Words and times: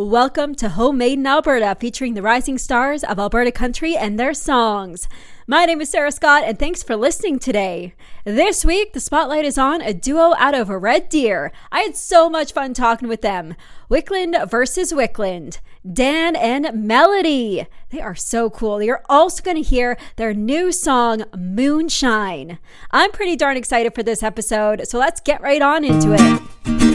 Welcome 0.00 0.54
to 0.54 0.68
Homemade 0.68 1.18
in 1.18 1.26
Alberta, 1.26 1.76
featuring 1.80 2.14
the 2.14 2.22
rising 2.22 2.56
stars 2.56 3.02
of 3.02 3.18
Alberta 3.18 3.50
country 3.50 3.96
and 3.96 4.16
their 4.16 4.32
songs. 4.32 5.08
My 5.44 5.64
name 5.64 5.80
is 5.80 5.90
Sarah 5.90 6.12
Scott, 6.12 6.44
and 6.46 6.56
thanks 6.56 6.84
for 6.84 6.94
listening 6.94 7.40
today. 7.40 7.94
This 8.24 8.64
week, 8.64 8.92
the 8.92 9.00
spotlight 9.00 9.44
is 9.44 9.58
on 9.58 9.82
a 9.82 9.92
duo 9.92 10.34
out 10.38 10.54
of 10.54 10.68
Red 10.68 11.08
Deer. 11.08 11.50
I 11.72 11.80
had 11.80 11.96
so 11.96 12.30
much 12.30 12.52
fun 12.52 12.74
talking 12.74 13.08
with 13.08 13.22
them. 13.22 13.56
Wiklund 13.90 14.48
versus 14.48 14.92
Wiklund. 14.92 15.58
Dan 15.92 16.36
and 16.36 16.86
Melody. 16.86 17.66
They 17.90 18.00
are 18.00 18.14
so 18.14 18.50
cool. 18.50 18.80
You're 18.80 19.02
also 19.08 19.42
going 19.42 19.56
to 19.56 19.68
hear 19.68 19.98
their 20.14 20.32
new 20.32 20.70
song, 20.70 21.24
Moonshine. 21.36 22.60
I'm 22.92 23.10
pretty 23.10 23.34
darn 23.34 23.56
excited 23.56 23.96
for 23.96 24.04
this 24.04 24.22
episode, 24.22 24.86
so 24.86 24.96
let's 24.96 25.20
get 25.20 25.40
right 25.40 25.60
on 25.60 25.84
into 25.84 26.14
it. 26.16 26.87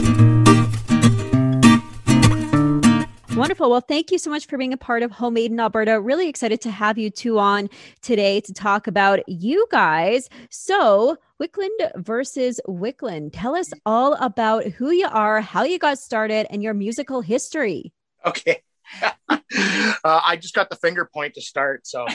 Wonderful. 3.36 3.68
Well, 3.68 3.80
thank 3.80 4.12
you 4.12 4.18
so 4.18 4.30
much 4.30 4.46
for 4.46 4.56
being 4.56 4.72
a 4.72 4.76
part 4.76 5.02
of 5.02 5.10
Homemade 5.10 5.50
in 5.50 5.58
Alberta. 5.58 6.00
Really 6.00 6.28
excited 6.28 6.60
to 6.60 6.70
have 6.70 6.98
you 6.98 7.10
two 7.10 7.40
on 7.40 7.68
today 8.00 8.40
to 8.42 8.52
talk 8.52 8.86
about 8.86 9.28
you 9.28 9.66
guys. 9.72 10.28
So, 10.50 11.16
Wiklund 11.42 11.96
versus 11.96 12.60
Wiklund. 12.68 13.30
Tell 13.32 13.56
us 13.56 13.72
all 13.84 14.14
about 14.14 14.66
who 14.66 14.92
you 14.92 15.08
are, 15.08 15.40
how 15.40 15.64
you 15.64 15.80
got 15.80 15.98
started, 15.98 16.46
and 16.48 16.62
your 16.62 16.74
musical 16.74 17.22
history. 17.22 17.92
Okay. 18.24 18.62
uh, 19.28 19.40
I 20.04 20.36
just 20.36 20.54
got 20.54 20.70
the 20.70 20.76
finger 20.76 21.10
point 21.12 21.34
to 21.34 21.40
start. 21.40 21.88
So, 21.88 22.06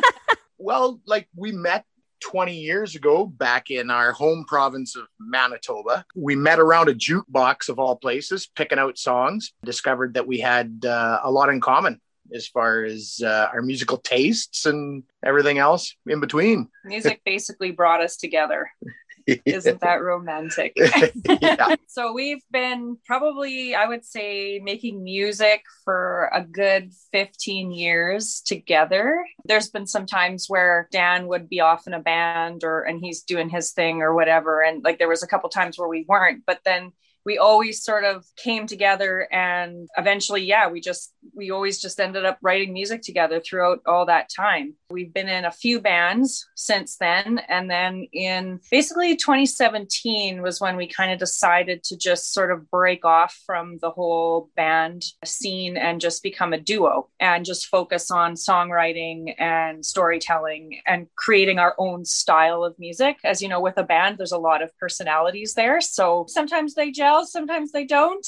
well, 0.58 1.00
like 1.04 1.28
we 1.34 1.50
met 1.50 1.84
20 2.20 2.54
years 2.54 2.94
ago 2.94 3.26
back 3.26 3.70
in 3.70 3.90
our 3.90 4.12
home 4.12 4.44
province 4.46 4.96
of 4.96 5.06
Manitoba. 5.18 6.04
We 6.14 6.36
met 6.36 6.58
around 6.58 6.88
a 6.88 6.94
jukebox 6.94 7.68
of 7.68 7.78
all 7.78 7.96
places, 7.96 8.48
picking 8.54 8.78
out 8.78 8.98
songs, 8.98 9.52
discovered 9.64 10.14
that 10.14 10.26
we 10.26 10.38
had 10.38 10.84
uh, 10.86 11.20
a 11.22 11.30
lot 11.30 11.48
in 11.48 11.60
common 11.60 12.00
as 12.32 12.46
far 12.46 12.84
as 12.84 13.20
uh, 13.24 13.48
our 13.52 13.62
musical 13.62 13.98
tastes 13.98 14.66
and 14.66 15.02
everything 15.24 15.58
else 15.58 15.94
in 16.06 16.20
between. 16.20 16.68
Music 16.84 17.20
basically 17.24 17.72
brought 17.72 18.00
us 18.00 18.16
together. 18.16 18.70
Isn't 19.44 19.80
that 19.80 20.02
romantic? 20.02 20.76
so 21.86 22.12
we've 22.12 22.42
been 22.50 22.96
probably, 23.06 23.74
I 23.74 23.86
would 23.86 24.04
say, 24.04 24.60
making 24.62 25.02
music 25.02 25.62
for 25.84 26.30
a 26.32 26.42
good 26.42 26.92
15 27.12 27.72
years 27.72 28.42
together. 28.44 29.24
There's 29.44 29.70
been 29.70 29.86
some 29.86 30.06
times 30.06 30.46
where 30.48 30.88
Dan 30.92 31.26
would 31.28 31.48
be 31.48 31.60
off 31.60 31.86
in 31.86 31.94
a 31.94 32.00
band 32.00 32.64
or 32.64 32.82
and 32.82 33.00
he's 33.00 33.22
doing 33.22 33.48
his 33.48 33.72
thing 33.72 34.02
or 34.02 34.14
whatever. 34.14 34.62
And 34.62 34.82
like 34.82 34.98
there 34.98 35.08
was 35.08 35.22
a 35.22 35.28
couple 35.28 35.48
times 35.48 35.78
where 35.78 35.88
we 35.88 36.04
weren't, 36.08 36.44
but 36.46 36.60
then 36.64 36.92
we 37.24 37.38
always 37.38 37.82
sort 37.82 38.04
of 38.04 38.24
came 38.36 38.66
together 38.66 39.28
and 39.32 39.88
eventually 39.96 40.42
yeah 40.42 40.68
we 40.68 40.80
just 40.80 41.12
we 41.34 41.50
always 41.50 41.80
just 41.80 42.00
ended 42.00 42.24
up 42.24 42.38
writing 42.42 42.72
music 42.72 43.02
together 43.02 43.40
throughout 43.40 43.80
all 43.86 44.06
that 44.06 44.28
time. 44.34 44.74
We've 44.90 45.12
been 45.12 45.28
in 45.28 45.44
a 45.44 45.50
few 45.50 45.80
bands 45.80 46.48
since 46.56 46.96
then. 46.96 47.40
And 47.48 47.70
then 47.70 48.06
in 48.12 48.60
basically 48.70 49.16
2017 49.16 50.42
was 50.42 50.60
when 50.60 50.76
we 50.76 50.86
kind 50.86 51.12
of 51.12 51.18
decided 51.18 51.82
to 51.84 51.96
just 51.96 52.32
sort 52.32 52.50
of 52.50 52.70
break 52.70 53.04
off 53.04 53.38
from 53.46 53.78
the 53.80 53.90
whole 53.90 54.50
band 54.56 55.04
scene 55.24 55.76
and 55.76 56.00
just 56.00 56.22
become 56.22 56.52
a 56.52 56.60
duo 56.60 57.08
and 57.20 57.44
just 57.44 57.66
focus 57.66 58.10
on 58.10 58.34
songwriting 58.34 59.34
and 59.38 59.84
storytelling 59.84 60.80
and 60.86 61.06
creating 61.16 61.58
our 61.58 61.74
own 61.78 62.04
style 62.04 62.64
of 62.64 62.78
music. 62.78 63.18
As 63.24 63.40
you 63.40 63.48
know 63.48 63.60
with 63.60 63.78
a 63.78 63.84
band 63.84 64.18
there's 64.18 64.32
a 64.32 64.38
lot 64.38 64.62
of 64.62 64.76
personalities 64.78 65.54
there. 65.54 65.80
So 65.80 66.26
sometimes 66.28 66.74
they 66.74 66.90
just 66.90 67.09
sometimes 67.24 67.72
they 67.72 67.84
don't. 67.84 68.26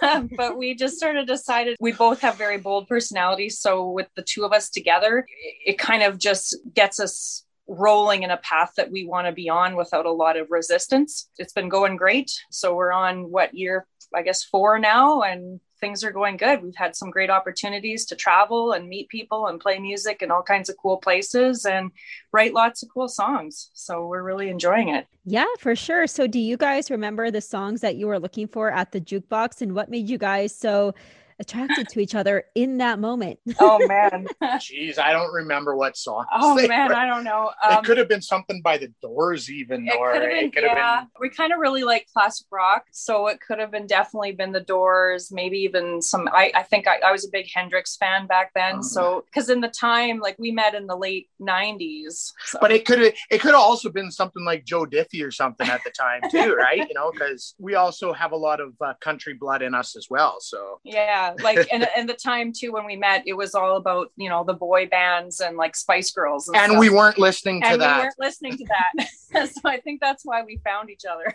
but 0.36 0.56
we 0.56 0.74
just 0.74 1.00
sort 1.00 1.16
of 1.16 1.26
decided 1.26 1.76
we 1.80 1.92
both 1.92 2.20
have 2.20 2.36
very 2.36 2.58
bold 2.58 2.88
personalities. 2.88 3.58
So 3.58 3.90
with 3.90 4.08
the 4.16 4.22
two 4.22 4.44
of 4.44 4.52
us 4.52 4.68
together, 4.68 5.26
it 5.64 5.78
kind 5.78 6.02
of 6.02 6.18
just 6.18 6.56
gets 6.74 7.00
us 7.00 7.44
rolling 7.68 8.22
in 8.22 8.30
a 8.30 8.36
path 8.38 8.72
that 8.76 8.90
we 8.90 9.06
want 9.06 9.26
to 9.26 9.32
be 9.32 9.48
on 9.48 9.76
without 9.76 10.06
a 10.06 10.12
lot 10.12 10.36
of 10.36 10.50
resistance. 10.50 11.28
It's 11.38 11.52
been 11.52 11.68
going 11.68 11.96
great. 11.96 12.32
So 12.50 12.74
we're 12.74 12.92
on 12.92 13.30
what 13.30 13.54
year, 13.54 13.86
I 14.14 14.22
guess, 14.22 14.44
four 14.44 14.78
now. 14.78 15.22
And 15.22 15.60
things 15.80 16.02
are 16.04 16.10
going 16.10 16.36
good. 16.36 16.62
We've 16.62 16.76
had 16.76 16.96
some 16.96 17.10
great 17.10 17.30
opportunities 17.30 18.06
to 18.06 18.16
travel 18.16 18.72
and 18.72 18.88
meet 18.88 19.08
people 19.08 19.46
and 19.46 19.60
play 19.60 19.78
music 19.78 20.22
in 20.22 20.30
all 20.30 20.42
kinds 20.42 20.68
of 20.68 20.76
cool 20.76 20.96
places 20.96 21.64
and 21.64 21.90
write 22.32 22.54
lots 22.54 22.82
of 22.82 22.88
cool 22.92 23.08
songs. 23.08 23.70
So 23.74 24.06
we're 24.06 24.22
really 24.22 24.48
enjoying 24.48 24.88
it. 24.88 25.06
Yeah, 25.24 25.46
for 25.58 25.76
sure. 25.76 26.06
So 26.06 26.26
do 26.26 26.38
you 26.38 26.56
guys 26.56 26.90
remember 26.90 27.30
the 27.30 27.40
songs 27.40 27.80
that 27.80 27.96
you 27.96 28.06
were 28.06 28.18
looking 28.18 28.48
for 28.48 28.70
at 28.70 28.92
the 28.92 29.00
jukebox 29.00 29.60
and 29.60 29.74
what 29.74 29.90
made 29.90 30.08
you 30.08 30.18
guys 30.18 30.54
so 30.54 30.94
attracted 31.38 31.88
to 31.88 32.00
each 32.00 32.14
other 32.14 32.44
in 32.54 32.78
that 32.78 32.98
moment. 32.98 33.38
oh 33.60 33.78
man. 33.88 34.26
Jeez, 34.42 34.98
I 34.98 35.12
don't 35.12 35.32
remember 35.32 35.76
what 35.76 35.96
song. 35.96 36.24
Oh 36.38 36.54
man, 36.54 36.88
were. 36.88 36.94
I 36.94 37.06
don't 37.06 37.24
know. 37.24 37.50
Um, 37.64 37.78
it 37.78 37.84
could 37.84 37.98
have 37.98 38.08
been 38.08 38.22
something 38.22 38.60
by 38.62 38.78
the 38.78 38.88
doors 39.02 39.50
even 39.50 39.88
it 39.88 39.94
or 39.98 40.12
could 40.12 40.22
have 40.22 40.30
been, 40.30 40.44
it 40.44 40.54
could 40.54 40.64
yeah. 40.64 41.00
been 41.00 41.08
we 41.20 41.30
kind 41.30 41.52
of 41.52 41.58
really 41.58 41.82
like 41.82 42.06
classic 42.12 42.46
rock. 42.50 42.84
So 42.92 43.26
it 43.26 43.40
could 43.40 43.58
have 43.58 43.70
been 43.70 43.86
definitely 43.86 44.32
been 44.32 44.52
the 44.52 44.60
doors, 44.60 45.32
maybe 45.32 45.58
even 45.58 46.02
some 46.02 46.28
I, 46.32 46.52
I 46.54 46.62
think 46.62 46.86
I, 46.86 46.98
I 47.04 47.10
was 47.10 47.26
a 47.26 47.30
big 47.30 47.46
Hendrix 47.52 47.96
fan 47.96 48.26
back 48.26 48.52
then. 48.54 48.76
Oh. 48.76 48.82
So 48.82 49.24
because 49.26 49.48
in 49.50 49.60
the 49.60 49.68
time, 49.68 50.20
like 50.20 50.36
we 50.38 50.52
met 50.52 50.74
in 50.74 50.86
the 50.86 50.96
late 50.96 51.28
nineties. 51.38 52.32
So. 52.44 52.58
But 52.60 52.70
it 52.70 52.84
could 52.84 53.00
have 53.00 53.12
it 53.30 53.40
could 53.40 53.52
have 53.52 53.60
also 53.60 53.90
been 53.90 54.10
something 54.10 54.44
like 54.44 54.64
Joe 54.64 54.84
Diffie 54.84 55.24
or 55.24 55.30
something 55.30 55.68
at 55.68 55.82
the 55.84 55.90
time 55.90 56.20
too, 56.30 56.54
right? 56.58 56.86
You 56.86 56.94
know, 56.94 57.10
because 57.10 57.54
we 57.58 57.74
also 57.74 58.12
have 58.12 58.32
a 58.32 58.36
lot 58.36 58.60
of 58.60 58.74
uh, 58.80 58.94
country 59.00 59.34
blood 59.34 59.62
in 59.62 59.74
us 59.74 59.96
as 59.96 60.06
well. 60.08 60.36
So 60.40 60.80
yeah 60.84 61.25
like 61.42 61.66
and, 61.72 61.86
and 61.96 62.08
the 62.08 62.14
time 62.14 62.52
too 62.52 62.72
when 62.72 62.84
we 62.84 62.96
met 62.96 63.22
it 63.26 63.34
was 63.34 63.54
all 63.54 63.76
about 63.76 64.10
you 64.16 64.28
know 64.28 64.44
the 64.44 64.54
boy 64.54 64.86
bands 64.86 65.40
and 65.40 65.56
like 65.56 65.76
spice 65.76 66.10
girls 66.10 66.48
and, 66.48 66.56
and 66.56 66.78
we 66.78 66.90
weren't 66.90 67.18
listening 67.18 67.60
to 67.62 67.68
and 67.68 67.80
that. 67.80 67.96
we 67.96 68.02
weren't 68.04 68.18
listening 68.18 68.56
to 68.56 68.64
that. 68.66 69.08
So 69.36 69.60
i 69.66 69.78
think 69.78 70.00
that's 70.00 70.24
why 70.24 70.42
we 70.42 70.58
found 70.64 70.88
each 70.88 71.04
other. 71.04 71.34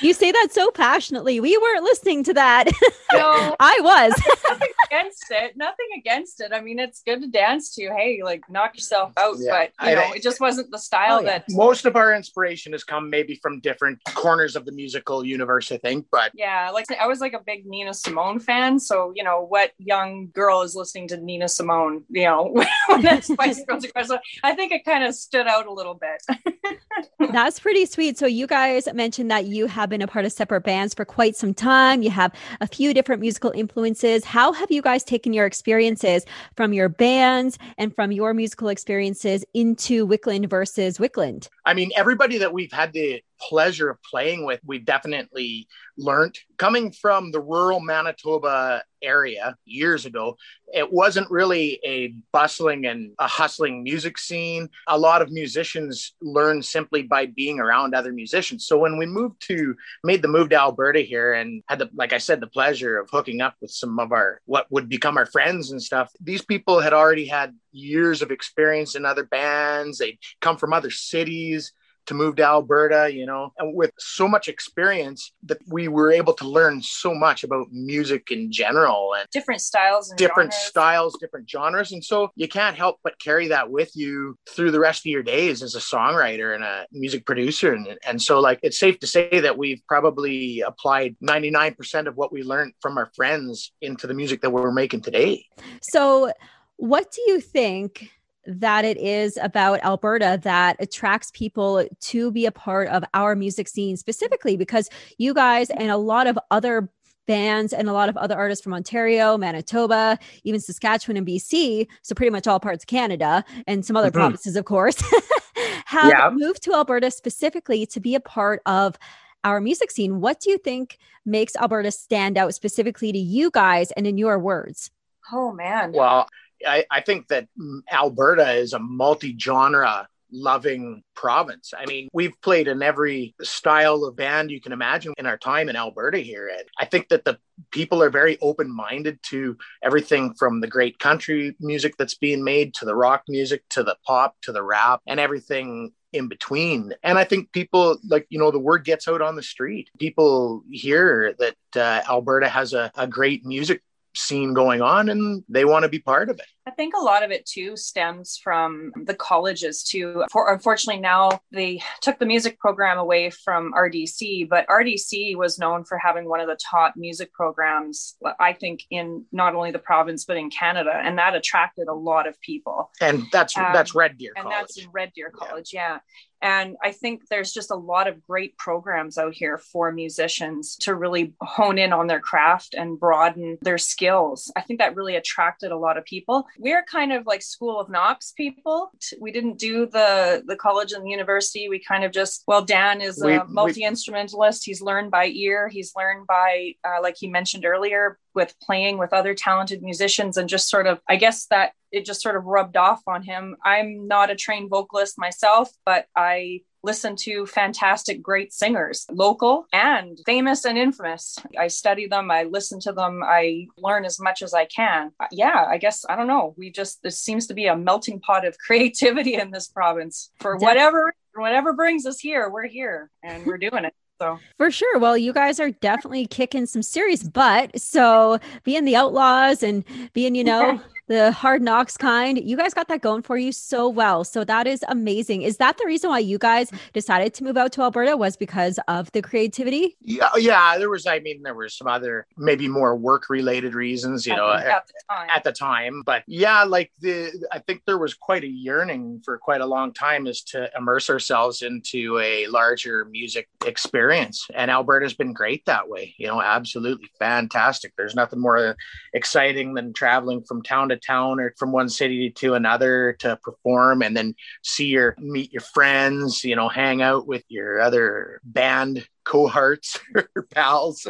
You 0.00 0.12
say 0.12 0.32
that 0.32 0.48
so 0.50 0.70
passionately. 0.70 1.40
We 1.40 1.56
weren't 1.56 1.82
listening 1.82 2.24
to 2.24 2.34
that. 2.34 2.68
No. 3.12 3.54
I 3.60 3.78
was. 3.80 4.12
Nothing 4.48 4.68
against 4.94 5.24
it 5.30 5.56
nothing 5.56 5.86
against 5.98 6.40
it 6.40 6.52
i 6.52 6.60
mean 6.60 6.78
it's 6.78 7.02
good 7.02 7.22
to 7.22 7.28
dance 7.28 7.74
to 7.74 7.82
hey 7.96 8.20
like 8.22 8.42
knock 8.48 8.74
yourself 8.74 9.12
out 9.16 9.36
yeah. 9.38 9.66
but 9.78 9.88
you 9.88 9.94
know 9.94 10.12
it 10.14 10.22
just 10.22 10.40
wasn't 10.40 10.70
the 10.70 10.78
style 10.78 11.18
oh, 11.18 11.20
yeah. 11.20 11.38
that 11.38 11.44
most 11.50 11.84
of 11.86 11.96
our 11.96 12.14
inspiration 12.14 12.72
has 12.72 12.84
come 12.84 13.10
maybe 13.10 13.38
from 13.42 13.60
different 13.60 13.98
corners 14.14 14.56
of 14.56 14.64
the 14.64 14.72
musical 14.72 15.24
universe 15.24 15.72
i 15.72 15.78
think 15.78 16.06
but 16.10 16.30
yeah 16.34 16.70
like 16.72 16.86
i 17.00 17.06
was 17.06 17.20
like 17.20 17.32
a 17.32 17.40
big 17.44 17.66
nina 17.66 17.92
simone 17.92 18.38
fan 18.38 18.78
so 18.78 19.12
you 19.14 19.24
know 19.24 19.44
what 19.48 19.72
young 19.78 20.28
girl 20.32 20.62
is 20.62 20.74
listening 20.74 21.08
to 21.08 21.16
Nina 21.16 21.48
Simone, 21.48 22.04
you 22.10 22.24
know, 22.24 22.54
when 22.88 23.02
that 23.02 23.24
Spice 23.24 23.64
Girls 23.68 23.86
So 24.04 24.18
I 24.42 24.54
think 24.54 24.72
it 24.72 24.84
kind 24.84 25.04
of 25.04 25.14
stood 25.14 25.46
out 25.46 25.66
a 25.66 25.72
little 25.72 25.94
bit. 25.94 26.78
That's 27.32 27.58
pretty 27.58 27.86
sweet. 27.86 28.18
So 28.18 28.26
you 28.26 28.46
guys 28.46 28.88
mentioned 28.92 29.30
that 29.30 29.46
you 29.46 29.66
have 29.66 29.88
been 29.88 30.02
a 30.02 30.06
part 30.06 30.24
of 30.24 30.32
separate 30.32 30.62
bands 30.62 30.94
for 30.94 31.04
quite 31.04 31.36
some 31.36 31.54
time. 31.54 32.02
You 32.02 32.10
have 32.10 32.32
a 32.60 32.66
few 32.66 32.94
different 32.94 33.20
musical 33.20 33.50
influences. 33.52 34.24
How 34.24 34.52
have 34.52 34.70
you 34.70 34.82
guys 34.84 35.02
taken 35.02 35.32
your 35.32 35.46
experiences 35.46 36.24
from 36.56 36.72
your 36.72 36.88
bands 36.88 37.58
and 37.78 37.94
from 37.94 38.12
your 38.12 38.34
musical 38.34 38.68
experiences 38.68 39.44
into 39.54 40.06
Wiklund 40.06 40.48
versus 40.48 40.98
Wiklund? 40.98 41.48
I 41.64 41.74
mean, 41.74 41.90
everybody 41.96 42.38
that 42.38 42.52
we've 42.52 42.72
had 42.72 42.92
the 42.92 43.22
pleasure 43.40 43.90
of 43.90 44.02
playing 44.02 44.44
with, 44.44 44.60
we've 44.64 44.84
definitely 44.84 45.68
learned. 45.96 46.38
Coming 46.56 46.90
from 46.90 47.30
the 47.30 47.40
rural 47.40 47.80
Manitoba 47.80 48.82
area 49.02 49.56
years 49.64 50.06
ago, 50.06 50.36
it 50.72 50.90
wasn't 50.90 51.30
really 51.30 51.78
a 51.84 52.14
bustling 52.32 52.86
and 52.86 53.12
a 53.18 53.28
hustling 53.28 53.82
music 53.82 54.18
scene. 54.18 54.68
A 54.88 54.98
lot 54.98 55.22
of 55.22 55.30
musicians 55.30 56.14
learn 56.20 56.62
simply 56.62 57.02
by 57.02 57.26
being 57.26 57.60
around 57.60 57.94
other 57.94 58.12
musicians. 58.12 58.66
So 58.66 58.78
when 58.78 58.98
we 58.98 59.06
moved 59.06 59.40
to, 59.48 59.76
made 60.02 60.22
the 60.22 60.28
move 60.28 60.48
to 60.50 60.56
Alberta 60.56 61.00
here 61.00 61.34
and 61.34 61.62
had 61.68 61.78
the, 61.78 61.90
like 61.94 62.12
I 62.12 62.18
said, 62.18 62.40
the 62.40 62.46
pleasure 62.46 62.98
of 62.98 63.08
hooking 63.10 63.40
up 63.40 63.54
with 63.60 63.70
some 63.70 63.98
of 64.00 64.12
our, 64.12 64.40
what 64.46 64.66
would 64.70 64.88
become 64.88 65.16
our 65.16 65.26
friends 65.26 65.70
and 65.70 65.82
stuff, 65.82 66.10
these 66.20 66.42
people 66.42 66.80
had 66.80 66.92
already 66.92 67.26
had 67.26 67.54
years 67.72 68.22
of 68.22 68.30
experience 68.30 68.94
in 68.94 69.04
other 69.04 69.24
bands. 69.24 69.98
They'd 69.98 70.18
come 70.40 70.56
from 70.56 70.72
other 70.72 70.90
cities 70.90 71.72
to 72.06 72.14
move 72.14 72.36
to 72.36 72.44
Alberta, 72.44 73.12
you 73.12 73.26
know, 73.26 73.52
and 73.58 73.74
with 73.74 73.92
so 73.98 74.28
much 74.28 74.48
experience 74.48 75.32
that 75.44 75.58
we 75.68 75.88
were 75.88 76.12
able 76.12 76.32
to 76.34 76.48
learn 76.48 76.82
so 76.82 77.14
much 77.14 77.44
about 77.44 77.66
music 77.70 78.30
in 78.30 78.50
general 78.50 79.14
and 79.14 79.28
different 79.30 79.60
styles 79.60 80.10
and 80.10 80.18
different 80.18 80.52
genres. 80.52 80.66
styles, 80.66 81.18
different 81.18 81.48
genres. 81.48 81.92
And 81.92 82.04
so 82.04 82.30
you 82.36 82.48
can't 82.48 82.76
help 82.76 82.98
but 83.02 83.18
carry 83.18 83.48
that 83.48 83.70
with 83.70 83.90
you 83.94 84.36
through 84.48 84.70
the 84.70 84.80
rest 84.80 85.02
of 85.02 85.06
your 85.06 85.22
days 85.22 85.62
as 85.62 85.74
a 85.74 85.78
songwriter 85.78 86.54
and 86.54 86.64
a 86.64 86.86
music 86.92 87.26
producer. 87.26 87.72
And, 87.72 87.98
and 88.06 88.20
so 88.20 88.40
like 88.40 88.60
it's 88.62 88.78
safe 88.78 88.98
to 89.00 89.06
say 89.06 89.40
that 89.40 89.56
we've 89.56 89.82
probably 89.88 90.60
applied 90.60 91.16
99% 91.22 92.06
of 92.06 92.16
what 92.16 92.32
we 92.32 92.42
learned 92.42 92.74
from 92.80 92.98
our 92.98 93.10
friends 93.14 93.72
into 93.80 94.06
the 94.06 94.14
music 94.14 94.40
that 94.42 94.50
we're 94.50 94.72
making 94.72 95.00
today. 95.00 95.44
So 95.82 96.32
what 96.76 97.10
do 97.12 97.22
you 97.26 97.40
think 97.40 98.10
that 98.46 98.84
it 98.84 98.96
is 98.96 99.38
about 99.42 99.82
Alberta 99.84 100.38
that 100.42 100.76
attracts 100.78 101.30
people 101.32 101.86
to 102.00 102.30
be 102.30 102.46
a 102.46 102.52
part 102.52 102.88
of 102.88 103.04
our 103.14 103.34
music 103.34 103.68
scene 103.68 103.96
specifically 103.96 104.56
because 104.56 104.88
you 105.18 105.34
guys 105.34 105.70
and 105.70 105.90
a 105.90 105.96
lot 105.96 106.26
of 106.26 106.38
other 106.50 106.88
bands 107.26 107.72
and 107.72 107.88
a 107.88 107.92
lot 107.92 108.08
of 108.08 108.16
other 108.16 108.36
artists 108.36 108.62
from 108.62 108.74
Ontario, 108.74 109.38
Manitoba, 109.38 110.18
even 110.44 110.60
Saskatchewan 110.60 111.16
and 111.16 111.26
BC. 111.26 111.86
So, 112.02 112.14
pretty 112.14 112.30
much 112.30 112.46
all 112.46 112.60
parts 112.60 112.84
of 112.84 112.88
Canada 112.88 113.44
and 113.66 113.84
some 113.84 113.96
other 113.96 114.08
mm-hmm. 114.08 114.18
provinces, 114.18 114.56
of 114.56 114.64
course, 114.64 115.02
have 115.86 116.12
yeah. 116.12 116.30
moved 116.32 116.62
to 116.64 116.74
Alberta 116.74 117.10
specifically 117.10 117.86
to 117.86 118.00
be 118.00 118.14
a 118.14 118.20
part 118.20 118.60
of 118.66 118.98
our 119.42 119.60
music 119.60 119.90
scene. 119.90 120.20
What 120.20 120.40
do 120.40 120.50
you 120.50 120.58
think 120.58 120.98
makes 121.24 121.56
Alberta 121.56 121.90
stand 121.90 122.38
out 122.38 122.54
specifically 122.54 123.12
to 123.12 123.18
you 123.18 123.50
guys 123.50 123.90
and 123.92 124.06
in 124.06 124.18
your 124.18 124.38
words? 124.38 124.90
Oh, 125.32 125.52
man. 125.52 125.92
Well, 125.92 126.28
I, 126.66 126.84
I 126.90 127.00
think 127.00 127.28
that 127.28 127.48
Alberta 127.90 128.52
is 128.52 128.72
a 128.72 128.78
multi 128.78 129.36
genre 129.38 130.08
loving 130.34 131.02
province. 131.14 131.72
I 131.78 131.86
mean, 131.86 132.08
we've 132.12 132.38
played 132.42 132.68
in 132.68 132.82
every 132.82 133.34
style 133.40 134.04
of 134.04 134.16
band 134.16 134.50
you 134.50 134.60
can 134.60 134.72
imagine 134.72 135.14
in 135.16 135.26
our 135.26 135.38
time 135.38 135.68
in 135.68 135.76
Alberta 135.76 136.18
here. 136.18 136.48
And 136.48 136.64
I 136.78 136.84
think 136.84 137.08
that 137.08 137.24
the 137.24 137.38
people 137.70 138.02
are 138.02 138.10
very 138.10 138.36
open 138.40 138.70
minded 138.70 139.20
to 139.30 139.56
everything 139.82 140.34
from 140.34 140.60
the 140.60 140.66
great 140.66 140.98
country 140.98 141.56
music 141.60 141.94
that's 141.96 142.16
being 142.16 142.42
made 142.42 142.74
to 142.74 142.84
the 142.84 142.96
rock 142.96 143.22
music 143.28 143.62
to 143.70 143.82
the 143.82 143.96
pop 144.04 144.34
to 144.42 144.52
the 144.52 144.62
rap 144.62 145.00
and 145.06 145.20
everything 145.20 145.92
in 146.12 146.28
between. 146.28 146.92
And 147.02 147.18
I 147.18 147.24
think 147.24 147.52
people 147.52 147.98
like, 148.08 148.26
you 148.28 148.38
know, 148.38 148.50
the 148.50 148.58
word 148.58 148.84
gets 148.84 149.08
out 149.08 149.22
on 149.22 149.36
the 149.36 149.42
street. 149.42 149.90
People 149.98 150.62
hear 150.70 151.34
that 151.38 151.56
uh, 151.76 152.02
Alberta 152.08 152.48
has 152.48 152.72
a, 152.72 152.90
a 152.96 153.06
great 153.06 153.44
music 153.44 153.82
scene 154.14 154.54
going 154.54 154.82
on 154.82 155.08
and 155.08 155.44
they 155.48 155.64
want 155.64 155.82
to 155.84 155.88
be 155.88 155.98
part 155.98 156.30
of 156.30 156.38
it. 156.38 156.46
I 156.66 156.70
think 156.70 156.94
a 156.96 157.02
lot 157.02 157.22
of 157.22 157.30
it 157.30 157.44
too 157.44 157.76
stems 157.76 158.40
from 158.42 158.92
the 159.04 159.14
colleges 159.14 159.82
too. 159.82 160.24
For, 160.30 160.52
unfortunately, 160.52 161.00
now 161.00 161.40
they 161.52 161.82
took 162.00 162.18
the 162.18 162.24
music 162.24 162.58
program 162.58 162.96
away 162.96 163.30
from 163.30 163.72
RDC, 163.72 164.48
but 164.48 164.66
RDC 164.68 165.36
was 165.36 165.58
known 165.58 165.84
for 165.84 165.98
having 165.98 166.26
one 166.26 166.40
of 166.40 166.46
the 166.46 166.56
top 166.56 166.94
music 166.96 167.32
programs, 167.34 168.16
I 168.40 168.54
think, 168.54 168.84
in 168.90 169.26
not 169.30 169.54
only 169.54 169.72
the 169.72 169.78
province 169.78 170.24
but 170.24 170.38
in 170.38 170.48
Canada, 170.48 170.92
and 170.94 171.18
that 171.18 171.34
attracted 171.34 171.88
a 171.88 171.94
lot 171.94 172.26
of 172.26 172.40
people. 172.40 172.90
And 173.00 173.24
that's 173.30 173.56
um, 173.58 173.72
that's 173.74 173.94
Red 173.94 174.16
Deer, 174.16 174.32
and 174.36 174.50
that's 174.50 174.86
Red 174.92 175.12
Deer 175.14 175.30
College, 175.30 175.70
yeah. 175.74 175.92
yeah. 175.92 175.98
And 176.44 176.76
I 176.82 176.92
think 176.92 177.28
there's 177.28 177.52
just 177.52 177.72
a 177.72 177.74
lot 177.76 178.06
of 178.06 178.22
great 178.22 178.56
programs 178.58 179.18
out 179.18 179.34
here 179.34 179.58
for 179.58 179.90
musicians 179.90 180.76
to 180.76 180.94
really 180.94 181.34
hone 181.40 181.78
in 181.78 181.92
on 181.92 182.06
their 182.06 182.20
craft 182.20 182.74
and 182.74 183.00
broaden 183.00 183.58
their 183.62 183.78
skills. 183.78 184.52
I 184.54 184.60
think 184.60 184.78
that 184.78 184.94
really 184.94 185.16
attracted 185.16 185.72
a 185.72 185.76
lot 185.76 185.96
of 185.96 186.04
people 186.04 186.46
we're 186.58 186.84
kind 186.84 187.12
of 187.12 187.26
like 187.26 187.42
School 187.42 187.80
of 187.80 187.88
Knocks 187.88 188.32
people. 188.32 188.90
We 189.20 189.32
didn't 189.32 189.58
do 189.58 189.86
the 189.86 190.42
the 190.46 190.56
college 190.56 190.92
and 190.92 191.04
the 191.04 191.10
university. 191.10 191.68
We 191.68 191.78
kind 191.78 192.04
of 192.04 192.12
just 192.12 192.44
well, 192.46 192.64
Dan 192.64 193.00
is 193.00 193.20
a 193.22 193.44
multi 193.48 193.84
instrumentalist. 193.84 194.64
He's 194.64 194.82
learned 194.82 195.10
by 195.10 195.26
ear. 195.26 195.68
He's 195.68 195.92
learned 195.96 196.26
by, 196.26 196.74
uh, 196.84 197.00
like 197.02 197.16
he 197.18 197.28
mentioned 197.28 197.64
earlier, 197.64 198.18
with 198.34 198.54
playing 198.60 198.98
with 198.98 199.12
other 199.12 199.34
talented 199.34 199.82
musicians 199.82 200.36
and 200.36 200.48
just 200.48 200.68
sort 200.68 200.86
of 200.86 201.00
i 201.08 201.16
guess 201.16 201.46
that 201.46 201.72
it 201.92 202.04
just 202.04 202.22
sort 202.22 202.36
of 202.36 202.44
rubbed 202.44 202.76
off 202.76 203.02
on 203.06 203.22
him 203.22 203.56
i'm 203.64 204.06
not 204.06 204.30
a 204.30 204.36
trained 204.36 204.70
vocalist 204.70 205.18
myself 205.18 205.70
but 205.84 206.06
i 206.16 206.60
listen 206.84 207.16
to 207.16 207.46
fantastic, 207.46 208.22
great 208.22 208.52
singers, 208.52 209.06
local 209.10 209.66
and 209.72 210.20
famous 210.26 210.64
and 210.66 210.76
infamous. 210.76 211.38
I 211.58 211.68
study 211.68 212.06
them, 212.06 212.30
I 212.30 212.44
listen 212.44 212.78
to 212.80 212.92
them, 212.92 213.22
I 213.24 213.66
learn 213.78 214.04
as 214.04 214.20
much 214.20 214.42
as 214.42 214.52
I 214.52 214.66
can. 214.66 215.10
Uh, 215.18 215.26
yeah, 215.32 215.64
I 215.66 215.78
guess, 215.78 216.04
I 216.08 216.14
don't 216.14 216.26
know. 216.26 216.54
We 216.58 216.70
just, 216.70 217.00
there 217.02 217.10
seems 217.10 217.46
to 217.46 217.54
be 217.54 217.66
a 217.66 217.76
melting 217.76 218.20
pot 218.20 218.46
of 218.46 218.58
creativity 218.64 219.34
in 219.34 219.50
this 219.50 219.66
province 219.66 220.30
for 220.40 220.56
whatever, 220.56 221.14
whatever 221.34 221.72
brings 221.72 222.04
us 222.06 222.20
here. 222.20 222.50
We're 222.50 222.68
here 222.68 223.10
and 223.22 223.46
we're 223.46 223.58
doing 223.58 223.86
it. 223.86 223.94
So 224.20 224.38
for 224.56 224.70
sure. 224.70 224.98
Well, 224.98 225.16
you 225.16 225.32
guys 225.32 225.58
are 225.58 225.70
definitely 225.70 226.26
kicking 226.26 226.66
some 226.66 226.82
serious 226.82 227.22
butt. 227.22 227.80
So 227.80 228.38
being 228.62 228.84
the 228.84 228.96
outlaws 228.96 229.62
and 229.62 229.84
being, 230.12 230.34
you 230.34 230.44
know, 230.44 230.80
the 231.06 231.32
hard 231.32 231.62
knocks 231.62 231.96
kind. 231.96 232.38
You 232.38 232.56
guys 232.56 232.74
got 232.74 232.88
that 232.88 233.02
going 233.02 233.22
for 233.22 233.36
you 233.36 233.52
so 233.52 233.88
well. 233.88 234.24
So 234.24 234.44
that 234.44 234.66
is 234.66 234.84
amazing. 234.88 235.42
Is 235.42 235.58
that 235.58 235.78
the 235.78 235.84
reason 235.86 236.10
why 236.10 236.20
you 236.20 236.38
guys 236.38 236.70
decided 236.92 237.34
to 237.34 237.44
move 237.44 237.56
out 237.56 237.72
to 237.72 237.82
Alberta 237.82 238.16
was 238.16 238.36
because 238.36 238.78
of 238.88 239.10
the 239.12 239.22
creativity? 239.22 239.96
Yeah, 240.00 240.30
yeah. 240.36 240.78
There 240.78 240.90
was, 240.90 241.06
I 241.06 241.18
mean, 241.20 241.42
there 241.42 241.54
were 241.54 241.68
some 241.68 241.86
other 241.86 242.26
maybe 242.36 242.68
more 242.68 242.96
work 242.96 243.28
related 243.28 243.74
reasons, 243.74 244.26
you 244.26 244.32
at 244.32 244.36
know, 244.36 244.48
the, 244.48 244.72
at, 244.72 244.86
the 244.86 245.34
at, 245.34 245.44
the 245.44 245.52
time. 245.52 246.02
But 246.04 246.22
yeah, 246.26 246.64
like 246.64 246.90
the, 247.00 247.32
I 247.52 247.58
think 247.58 247.82
there 247.86 247.98
was 247.98 248.14
quite 248.14 248.44
a 248.44 248.48
yearning 248.48 249.20
for 249.24 249.36
quite 249.38 249.60
a 249.60 249.66
long 249.66 249.92
time 249.92 250.26
is 250.26 250.42
to 250.44 250.70
immerse 250.76 251.10
ourselves 251.10 251.62
into 251.62 252.18
a 252.18 252.46
larger 252.46 253.04
music 253.06 253.48
experience. 253.66 254.46
And 254.54 254.70
Alberta's 254.70 255.14
been 255.14 255.32
great 255.32 255.64
that 255.66 255.88
way, 255.88 256.14
you 256.16 256.26
know, 256.26 256.40
absolutely 256.40 257.10
fantastic. 257.18 257.92
There's 257.96 258.14
nothing 258.14 258.40
more 258.40 258.76
exciting 259.12 259.74
than 259.74 259.92
traveling 259.92 260.42
from 260.42 260.62
town 260.62 260.88
to 260.88 260.93
to 260.94 261.06
town 261.06 261.40
or 261.40 261.54
from 261.58 261.72
one 261.72 261.88
city 261.88 262.30
to 262.30 262.54
another 262.54 263.16
to 263.20 263.38
perform 263.42 264.02
and 264.02 264.16
then 264.16 264.34
see 264.62 264.86
your 264.86 265.14
meet 265.18 265.52
your 265.52 265.62
friends, 265.62 266.44
you 266.44 266.56
know, 266.56 266.68
hang 266.68 267.02
out 267.02 267.26
with 267.26 267.44
your 267.48 267.80
other 267.80 268.40
band 268.44 269.06
cohorts 269.24 269.98
or 270.14 270.46
pals. 270.54 271.06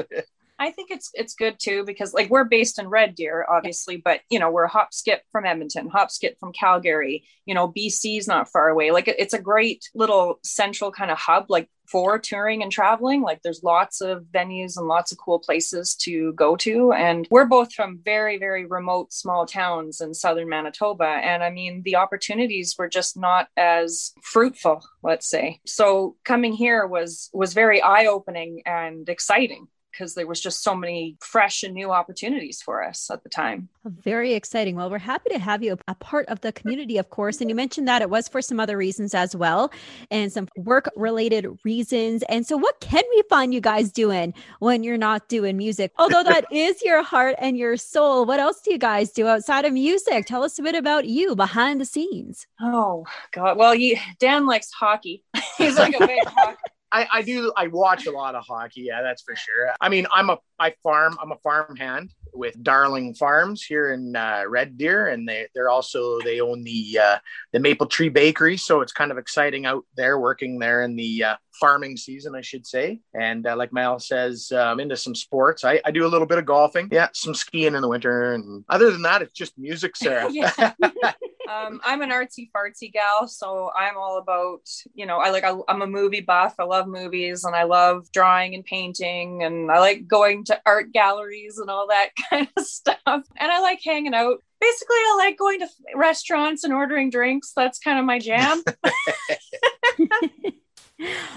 I 0.58 0.70
think 0.70 0.90
it's 0.90 1.10
it's 1.14 1.34
good 1.34 1.56
too 1.58 1.84
because 1.84 2.14
like 2.14 2.30
we're 2.30 2.44
based 2.44 2.78
in 2.78 2.88
Red 2.88 3.14
Deer, 3.14 3.44
obviously, 3.48 3.96
but 3.96 4.20
you 4.30 4.38
know 4.38 4.50
we're 4.50 4.66
hop 4.66 4.94
skip 4.94 5.22
from 5.32 5.44
Edmonton, 5.44 5.88
hop 5.88 6.10
skip 6.10 6.38
from 6.38 6.52
Calgary. 6.52 7.24
You 7.44 7.54
know, 7.54 7.72
BC's 7.72 8.28
not 8.28 8.48
far 8.48 8.68
away. 8.68 8.90
Like 8.90 9.08
it's 9.08 9.34
a 9.34 9.40
great 9.40 9.90
little 9.94 10.38
central 10.44 10.92
kind 10.92 11.10
of 11.10 11.18
hub, 11.18 11.46
like 11.48 11.68
for 11.94 12.18
touring 12.18 12.60
and 12.60 12.72
traveling. 12.72 13.22
Like 13.22 13.42
there's 13.42 13.62
lots 13.62 14.00
of 14.00 14.24
venues 14.34 14.76
and 14.76 14.88
lots 14.88 15.12
of 15.12 15.18
cool 15.18 15.38
places 15.38 15.94
to 16.00 16.32
go 16.32 16.56
to. 16.56 16.92
And 16.92 17.28
we're 17.30 17.46
both 17.46 17.72
from 17.72 18.00
very 18.04 18.36
very 18.36 18.66
remote 18.66 19.12
small 19.12 19.46
towns 19.46 20.00
in 20.00 20.12
southern 20.12 20.48
Manitoba, 20.48 21.04
and 21.04 21.44
I 21.44 21.50
mean 21.50 21.82
the 21.84 21.94
opportunities 21.94 22.74
were 22.76 22.88
just 22.88 23.16
not 23.16 23.46
as 23.56 24.12
fruitful, 24.22 24.82
let's 25.04 25.30
say. 25.30 25.60
So 25.66 26.16
coming 26.24 26.52
here 26.52 26.84
was 26.84 27.30
was 27.32 27.54
very 27.54 27.80
eye 27.80 28.06
opening 28.06 28.62
and 28.66 29.08
exciting 29.08 29.68
because 29.94 30.14
there 30.14 30.26
was 30.26 30.40
just 30.40 30.62
so 30.62 30.74
many 30.74 31.16
fresh 31.20 31.62
and 31.62 31.72
new 31.72 31.90
opportunities 31.92 32.60
for 32.60 32.82
us 32.82 33.10
at 33.10 33.22
the 33.22 33.28
time. 33.28 33.68
Oh, 33.86 33.92
very 34.02 34.34
exciting. 34.34 34.74
Well, 34.76 34.90
we're 34.90 34.98
happy 34.98 35.30
to 35.30 35.38
have 35.38 35.62
you 35.62 35.78
a 35.86 35.94
part 35.94 36.26
of 36.28 36.40
the 36.40 36.52
community, 36.52 36.98
of 36.98 37.10
course. 37.10 37.40
And 37.40 37.48
you 37.48 37.54
mentioned 37.54 37.86
that 37.86 38.02
it 38.02 38.10
was 38.10 38.26
for 38.26 38.42
some 38.42 38.58
other 38.58 38.76
reasons 38.76 39.14
as 39.14 39.36
well, 39.36 39.70
and 40.10 40.32
some 40.32 40.48
work 40.56 40.90
related 40.96 41.46
reasons. 41.64 42.22
And 42.28 42.46
so, 42.46 42.56
what 42.56 42.80
can 42.80 43.04
we 43.14 43.22
find 43.28 43.54
you 43.54 43.60
guys 43.60 43.92
doing 43.92 44.34
when 44.58 44.82
you're 44.82 44.98
not 44.98 45.28
doing 45.28 45.56
music? 45.56 45.92
Although 45.98 46.24
that 46.24 46.46
is 46.50 46.82
your 46.82 47.02
heart 47.02 47.36
and 47.38 47.56
your 47.56 47.76
soul, 47.76 48.26
what 48.26 48.40
else 48.40 48.60
do 48.60 48.72
you 48.72 48.78
guys 48.78 49.12
do 49.12 49.28
outside 49.28 49.64
of 49.64 49.72
music? 49.72 50.26
Tell 50.26 50.42
us 50.42 50.58
a 50.58 50.62
bit 50.62 50.74
about 50.74 51.06
you 51.06 51.36
behind 51.36 51.80
the 51.80 51.84
scenes. 51.84 52.46
Oh, 52.60 53.06
God. 53.32 53.56
Well, 53.56 53.74
you, 53.74 53.96
Dan 54.18 54.46
likes 54.46 54.70
hockey. 54.72 55.22
He's 55.58 55.78
like 55.78 55.94
a 55.94 56.06
big 56.06 56.18
hockey 56.26 56.58
I, 56.94 57.08
I 57.12 57.22
do 57.22 57.52
I 57.56 57.66
watch 57.66 58.06
a 58.06 58.12
lot 58.12 58.36
of 58.36 58.44
hockey. 58.46 58.82
Yeah, 58.82 59.02
that's 59.02 59.22
for 59.22 59.34
sure. 59.34 59.74
I 59.80 59.88
mean, 59.88 60.06
I'm 60.12 60.30
a 60.30 60.38
I 60.60 60.74
farm. 60.84 61.18
I'm 61.20 61.32
a 61.32 61.38
farm 61.38 61.74
hand 61.74 62.14
with 62.32 62.60
Darling 62.62 63.14
Farms 63.14 63.64
here 63.64 63.92
in 63.92 64.14
uh, 64.14 64.44
Red 64.46 64.78
Deer, 64.78 65.08
and 65.08 65.28
they 65.28 65.48
they're 65.56 65.70
also 65.70 66.20
they 66.20 66.40
own 66.40 66.62
the 66.62 67.00
uh, 67.02 67.18
the 67.52 67.58
Maple 67.58 67.88
Tree 67.88 68.10
Bakery. 68.10 68.56
So 68.56 68.80
it's 68.80 68.92
kind 68.92 69.10
of 69.10 69.18
exciting 69.18 69.66
out 69.66 69.84
there 69.96 70.20
working 70.20 70.60
there 70.60 70.82
in 70.82 70.94
the 70.94 71.24
uh, 71.24 71.36
farming 71.60 71.96
season, 71.96 72.36
I 72.36 72.42
should 72.42 72.64
say. 72.64 73.00
And 73.12 73.44
uh, 73.44 73.56
like 73.56 73.72
Mal 73.72 73.98
says, 73.98 74.52
I'm 74.52 74.74
um, 74.74 74.80
into 74.80 74.96
some 74.96 75.16
sports. 75.16 75.64
I, 75.64 75.80
I 75.84 75.90
do 75.90 76.06
a 76.06 76.08
little 76.08 76.28
bit 76.28 76.38
of 76.38 76.46
golfing. 76.46 76.88
Yeah, 76.92 77.08
some 77.12 77.34
skiing 77.34 77.74
in 77.74 77.82
the 77.82 77.88
winter, 77.88 78.34
and 78.34 78.64
other 78.68 78.92
than 78.92 79.02
that, 79.02 79.20
it's 79.20 79.32
just 79.32 79.58
music, 79.58 79.96
Sarah. 79.96 80.30
um, 81.48 81.80
I'm 81.84 82.02
an 82.02 82.10
artsy 82.10 82.50
fartsy 82.50 82.92
gal, 82.92 83.28
so 83.28 83.70
I'm 83.76 83.96
all 83.96 84.18
about 84.18 84.62
you 84.94 85.06
know 85.06 85.18
I 85.18 85.30
like 85.30 85.44
I, 85.44 85.54
I'm 85.68 85.82
a 85.82 85.86
movie 85.86 86.20
buff. 86.20 86.54
I 86.58 86.64
love 86.64 86.86
movies, 86.86 87.44
and 87.44 87.54
I 87.54 87.64
love 87.64 88.10
drawing 88.12 88.54
and 88.54 88.64
painting, 88.64 89.42
and 89.42 89.70
I 89.70 89.78
like 89.78 90.06
going 90.06 90.44
to 90.46 90.60
art 90.64 90.92
galleries 90.92 91.58
and 91.58 91.70
all 91.70 91.88
that 91.88 92.10
kind 92.30 92.48
of 92.56 92.64
stuff. 92.64 92.98
And 93.06 93.52
I 93.52 93.60
like 93.60 93.80
hanging 93.84 94.14
out. 94.14 94.38
Basically, 94.60 94.96
I 94.96 95.16
like 95.18 95.38
going 95.38 95.60
to 95.60 95.68
restaurants 95.94 96.64
and 96.64 96.72
ordering 96.72 97.10
drinks. 97.10 97.52
That's 97.54 97.78
kind 97.78 97.98
of 97.98 98.04
my 98.04 98.18
jam. 98.18 98.62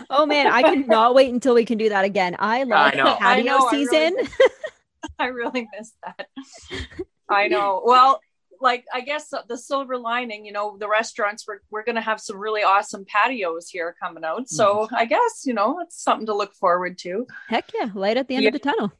oh 0.09 0.25
man, 0.25 0.47
I 0.47 0.63
cannot 0.63 1.15
wait 1.15 1.33
until 1.33 1.53
we 1.53 1.65
can 1.65 1.77
do 1.77 1.89
that 1.89 2.05
again. 2.05 2.37
I 2.39 2.63
love 2.63 2.93
I 2.93 2.95
the 2.95 3.15
patio 3.19 3.53
I 3.53 3.57
know, 3.57 3.69
season. 3.69 4.15
I 5.19 5.25
really, 5.25 5.27
I 5.27 5.27
really 5.27 5.67
miss 5.77 5.91
that. 6.03 6.27
I 7.29 7.49
know. 7.49 7.81
Well, 7.83 8.21
like 8.61 8.85
I 8.93 9.01
guess 9.01 9.33
the 9.47 9.57
silver 9.57 9.97
lining, 9.97 10.45
you 10.45 10.51
know, 10.51 10.77
the 10.77 10.87
restaurants 10.87 11.45
we're 11.47 11.59
we're 11.69 11.83
gonna 11.83 12.01
have 12.01 12.19
some 12.19 12.37
really 12.37 12.63
awesome 12.63 13.05
patios 13.05 13.69
here 13.69 13.95
coming 14.01 14.23
out. 14.23 14.49
So 14.49 14.87
mm. 14.87 14.97
I 14.97 15.05
guess 15.05 15.43
you 15.45 15.53
know 15.53 15.79
it's 15.79 16.01
something 16.01 16.25
to 16.27 16.35
look 16.35 16.53
forward 16.53 16.97
to. 16.99 17.27
Heck 17.47 17.71
yeah, 17.73 17.89
light 17.93 18.17
at 18.17 18.27
the 18.27 18.35
end 18.35 18.43
yeah. 18.43 18.49
of 18.49 18.53
the 18.53 18.59
tunnel. 18.59 18.91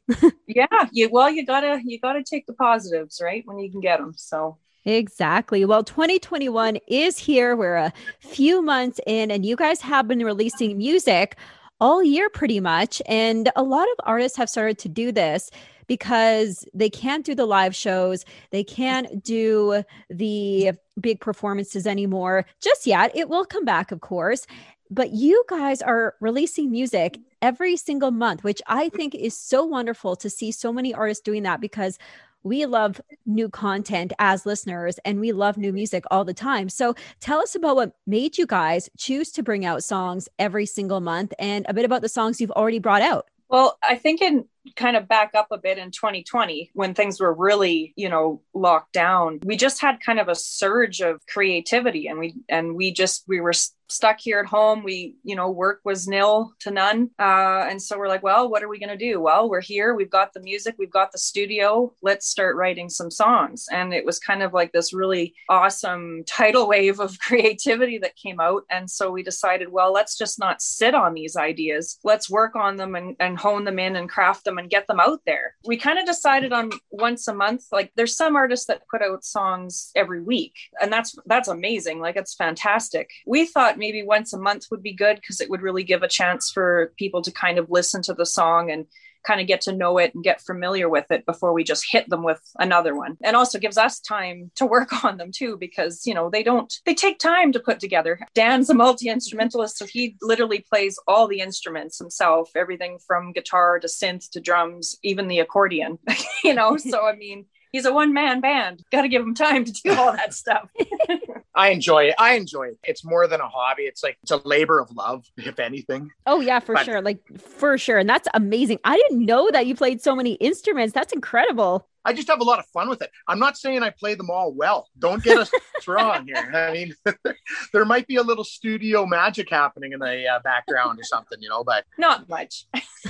yeah, 0.46 0.66
you 0.92 1.08
well 1.10 1.30
you 1.30 1.44
gotta 1.44 1.80
you 1.84 1.98
gotta 2.00 2.22
take 2.22 2.46
the 2.46 2.54
positives 2.54 3.20
right 3.22 3.42
when 3.46 3.58
you 3.58 3.70
can 3.70 3.80
get 3.80 3.98
them. 3.98 4.14
So 4.16 4.58
Exactly. 4.84 5.66
Well, 5.66 5.84
2021 5.84 6.78
is 6.86 7.18
here. 7.18 7.54
We're 7.56 7.76
a 7.76 7.92
few 8.20 8.62
months 8.62 8.98
in, 9.06 9.30
and 9.30 9.44
you 9.44 9.54
guys 9.54 9.82
have 9.82 10.08
been 10.08 10.24
releasing 10.24 10.78
music 10.78 11.36
all 11.80 12.02
year 12.02 12.30
pretty 12.30 12.60
much. 12.60 13.02
And 13.06 13.50
a 13.56 13.62
lot 13.62 13.86
of 13.88 13.94
artists 14.04 14.38
have 14.38 14.48
started 14.48 14.78
to 14.78 14.88
do 14.88 15.12
this 15.12 15.50
because 15.88 16.64
they 16.72 16.88
can't 16.88 17.24
do 17.24 17.34
the 17.34 17.46
live 17.46 17.74
shows, 17.74 18.24
they 18.50 18.62
can't 18.62 19.24
do 19.24 19.82
the 20.08 20.72
big 21.00 21.20
performances 21.20 21.86
anymore 21.86 22.46
just 22.60 22.86
yet. 22.86 23.10
It 23.16 23.28
will 23.28 23.44
come 23.44 23.64
back, 23.64 23.90
of 23.90 24.00
course. 24.00 24.46
But 24.90 25.10
you 25.10 25.44
guys 25.48 25.82
are 25.82 26.14
releasing 26.20 26.70
music 26.70 27.18
every 27.42 27.76
single 27.76 28.10
month, 28.10 28.42
which 28.42 28.62
I 28.66 28.88
think 28.88 29.14
is 29.14 29.38
so 29.38 29.64
wonderful 29.64 30.16
to 30.16 30.30
see 30.30 30.50
so 30.50 30.72
many 30.72 30.94
artists 30.94 31.22
doing 31.22 31.42
that 31.42 31.60
because 31.60 31.98
we 32.42 32.64
love 32.66 33.00
new 33.26 33.48
content 33.48 34.12
as 34.18 34.46
listeners 34.46 34.98
and 35.04 35.20
we 35.20 35.32
love 35.32 35.58
new 35.58 35.72
music 35.72 36.04
all 36.10 36.24
the 36.24 36.32
time. 36.32 36.68
So 36.68 36.94
tell 37.20 37.40
us 37.40 37.54
about 37.54 37.76
what 37.76 37.92
made 38.06 38.38
you 38.38 38.46
guys 38.46 38.88
choose 38.96 39.30
to 39.32 39.42
bring 39.42 39.66
out 39.66 39.84
songs 39.84 40.28
every 40.38 40.64
single 40.64 41.00
month 41.00 41.34
and 41.38 41.66
a 41.68 41.74
bit 41.74 41.84
about 41.84 42.00
the 42.00 42.08
songs 42.08 42.40
you've 42.40 42.50
already 42.52 42.78
brought 42.78 43.02
out. 43.02 43.26
Well, 43.48 43.78
I 43.82 43.96
think 43.96 44.22
in 44.22 44.46
kind 44.76 44.96
of 44.96 45.08
back 45.08 45.32
up 45.34 45.48
a 45.50 45.58
bit 45.58 45.78
in 45.78 45.90
2020 45.90 46.70
when 46.74 46.94
things 46.94 47.20
were 47.20 47.32
really, 47.32 47.92
you 47.96 48.08
know, 48.08 48.42
locked 48.54 48.92
down, 48.92 49.40
we 49.44 49.56
just 49.56 49.80
had 49.80 50.00
kind 50.00 50.18
of 50.18 50.28
a 50.28 50.34
surge 50.34 51.00
of 51.00 51.20
creativity 51.26 52.06
and 52.06 52.18
we 52.18 52.34
and 52.48 52.74
we 52.74 52.92
just 52.92 53.24
we 53.28 53.40
were 53.40 53.52
stuck 53.88 54.20
here 54.20 54.38
at 54.38 54.46
home. 54.46 54.82
We, 54.82 55.16
you 55.24 55.34
know, 55.34 55.50
work 55.50 55.80
was 55.84 56.06
nil 56.06 56.52
to 56.60 56.70
none. 56.70 57.10
Uh, 57.18 57.66
and 57.68 57.80
so 57.80 57.98
we're 57.98 58.08
like, 58.08 58.22
well, 58.22 58.48
what 58.48 58.62
are 58.62 58.68
we 58.68 58.78
going 58.78 58.96
to 58.96 58.96
do? 58.96 59.20
Well, 59.20 59.48
we're 59.48 59.60
here. 59.60 59.94
We've 59.94 60.10
got 60.10 60.32
the 60.32 60.40
music. 60.40 60.76
We've 60.78 60.90
got 60.90 61.12
the 61.12 61.18
studio. 61.18 61.92
Let's 62.02 62.26
start 62.26 62.56
writing 62.56 62.88
some 62.88 63.10
songs. 63.10 63.66
And 63.72 63.92
it 63.92 64.04
was 64.04 64.18
kind 64.18 64.42
of 64.42 64.52
like 64.52 64.72
this 64.72 64.92
really 64.92 65.34
awesome 65.48 66.22
tidal 66.26 66.68
wave 66.68 67.00
of 67.00 67.18
creativity 67.18 67.98
that 67.98 68.16
came 68.16 68.40
out. 68.40 68.64
And 68.70 68.90
so 68.90 69.10
we 69.10 69.22
decided, 69.22 69.70
well, 69.70 69.92
let's 69.92 70.16
just 70.16 70.38
not 70.38 70.62
sit 70.62 70.94
on 70.94 71.14
these 71.14 71.36
ideas. 71.36 71.98
Let's 72.04 72.30
work 72.30 72.56
on 72.56 72.76
them 72.76 72.94
and, 72.94 73.16
and 73.18 73.38
hone 73.38 73.64
them 73.64 73.78
in 73.78 73.96
and 73.96 74.08
craft 74.08 74.44
them 74.44 74.57
and 74.58 74.70
get 74.70 74.86
them 74.86 75.00
out 75.00 75.20
there. 75.26 75.54
We 75.64 75.76
kind 75.76 75.98
of 75.98 76.06
decided 76.06 76.52
on 76.52 76.70
once 76.90 77.28
a 77.28 77.34
month. 77.34 77.64
Like 77.72 77.92
there's 77.96 78.16
some 78.16 78.36
artists 78.36 78.66
that 78.66 78.82
put 78.90 79.02
out 79.02 79.24
songs 79.24 79.90
every 79.94 80.22
week. 80.22 80.54
And 80.80 80.92
that's 80.92 81.16
that's 81.26 81.48
amazing. 81.48 82.00
Like 82.00 82.16
it's 82.16 82.34
fantastic. 82.34 83.10
We 83.26 83.46
thought 83.46 83.78
maybe 83.78 84.02
once 84.02 84.32
a 84.32 84.38
month 84.38 84.66
would 84.70 84.82
be 84.82 84.94
good 84.94 85.16
because 85.16 85.40
it 85.40 85.50
would 85.50 85.62
really 85.62 85.84
give 85.84 86.02
a 86.02 86.08
chance 86.08 86.50
for 86.50 86.92
people 86.96 87.22
to 87.22 87.32
kind 87.32 87.58
of 87.58 87.70
listen 87.70 88.02
to 88.02 88.14
the 88.14 88.26
song 88.26 88.70
and 88.70 88.86
kind 89.28 89.42
of 89.42 89.46
get 89.46 89.60
to 89.60 89.72
know 89.72 89.98
it 89.98 90.14
and 90.14 90.24
get 90.24 90.40
familiar 90.40 90.88
with 90.88 91.04
it 91.10 91.26
before 91.26 91.52
we 91.52 91.62
just 91.62 91.84
hit 91.90 92.08
them 92.08 92.22
with 92.22 92.40
another 92.58 92.96
one 92.96 93.18
and 93.22 93.36
also 93.36 93.58
gives 93.58 93.76
us 93.76 94.00
time 94.00 94.50
to 94.54 94.64
work 94.64 95.04
on 95.04 95.18
them 95.18 95.30
too 95.30 95.58
because 95.58 96.06
you 96.06 96.14
know 96.14 96.30
they 96.30 96.42
don't 96.42 96.80
they 96.86 96.94
take 96.94 97.18
time 97.18 97.52
to 97.52 97.60
put 97.60 97.78
together 97.78 98.18
dan's 98.34 98.70
a 98.70 98.74
multi-instrumentalist 98.74 99.76
so 99.76 99.84
he 99.84 100.16
literally 100.22 100.64
plays 100.70 100.98
all 101.06 101.28
the 101.28 101.40
instruments 101.40 101.98
himself 101.98 102.50
everything 102.56 102.98
from 103.06 103.32
guitar 103.32 103.78
to 103.78 103.86
synth 103.86 104.30
to 104.30 104.40
drums 104.40 104.96
even 105.02 105.28
the 105.28 105.40
accordion 105.40 105.98
you 106.42 106.54
know 106.54 106.78
so 106.78 107.06
i 107.06 107.14
mean 107.14 107.44
he's 107.72 107.84
a 107.84 107.92
one 107.92 108.12
man 108.12 108.40
band. 108.40 108.82
Got 108.90 109.02
to 109.02 109.08
give 109.08 109.22
him 109.22 109.34
time 109.34 109.64
to 109.64 109.72
do 109.72 109.92
all 109.92 110.12
that 110.12 110.34
stuff. 110.34 110.70
I 111.58 111.70
enjoy 111.70 112.04
it. 112.04 112.14
I 112.18 112.34
enjoy 112.34 112.68
it. 112.68 112.78
It's 112.84 113.04
more 113.04 113.26
than 113.26 113.40
a 113.40 113.48
hobby. 113.48 113.82
It's 113.82 114.04
like 114.04 114.16
it's 114.22 114.30
a 114.30 114.36
labor 114.44 114.78
of 114.78 114.92
love, 114.92 115.26
if 115.36 115.58
anything. 115.58 116.12
Oh 116.24 116.40
yeah, 116.40 116.60
for 116.60 116.74
but, 116.74 116.84
sure. 116.84 117.02
Like 117.02 117.20
for 117.36 117.76
sure. 117.76 117.98
And 117.98 118.08
that's 118.08 118.28
amazing. 118.32 118.78
I 118.84 118.96
didn't 118.96 119.26
know 119.26 119.50
that 119.50 119.66
you 119.66 119.74
played 119.74 120.00
so 120.00 120.14
many 120.14 120.34
instruments. 120.34 120.94
That's 120.94 121.12
incredible. 121.12 121.88
I 122.08 122.14
just 122.14 122.28
have 122.28 122.40
a 122.40 122.44
lot 122.44 122.58
of 122.58 122.64
fun 122.68 122.88
with 122.88 123.02
it. 123.02 123.10
I'm 123.26 123.38
not 123.38 123.58
saying 123.58 123.82
I 123.82 123.90
play 123.90 124.14
them 124.14 124.30
all 124.30 124.50
well. 124.50 124.88
Don't 124.98 125.22
get 125.22 125.36
us 125.36 125.50
wrong 125.86 126.26
here. 126.26 126.50
I 126.54 126.72
mean, 126.72 126.94
there 127.74 127.84
might 127.84 128.06
be 128.06 128.16
a 128.16 128.22
little 128.22 128.44
studio 128.44 129.04
magic 129.04 129.50
happening 129.50 129.92
in 129.92 129.98
the 129.98 130.26
uh, 130.26 130.38
background 130.38 130.98
or 130.98 131.02
something, 131.02 131.36
you 131.42 131.50
know, 131.50 131.62
but 131.62 131.84
not 131.98 132.26
much. 132.26 132.64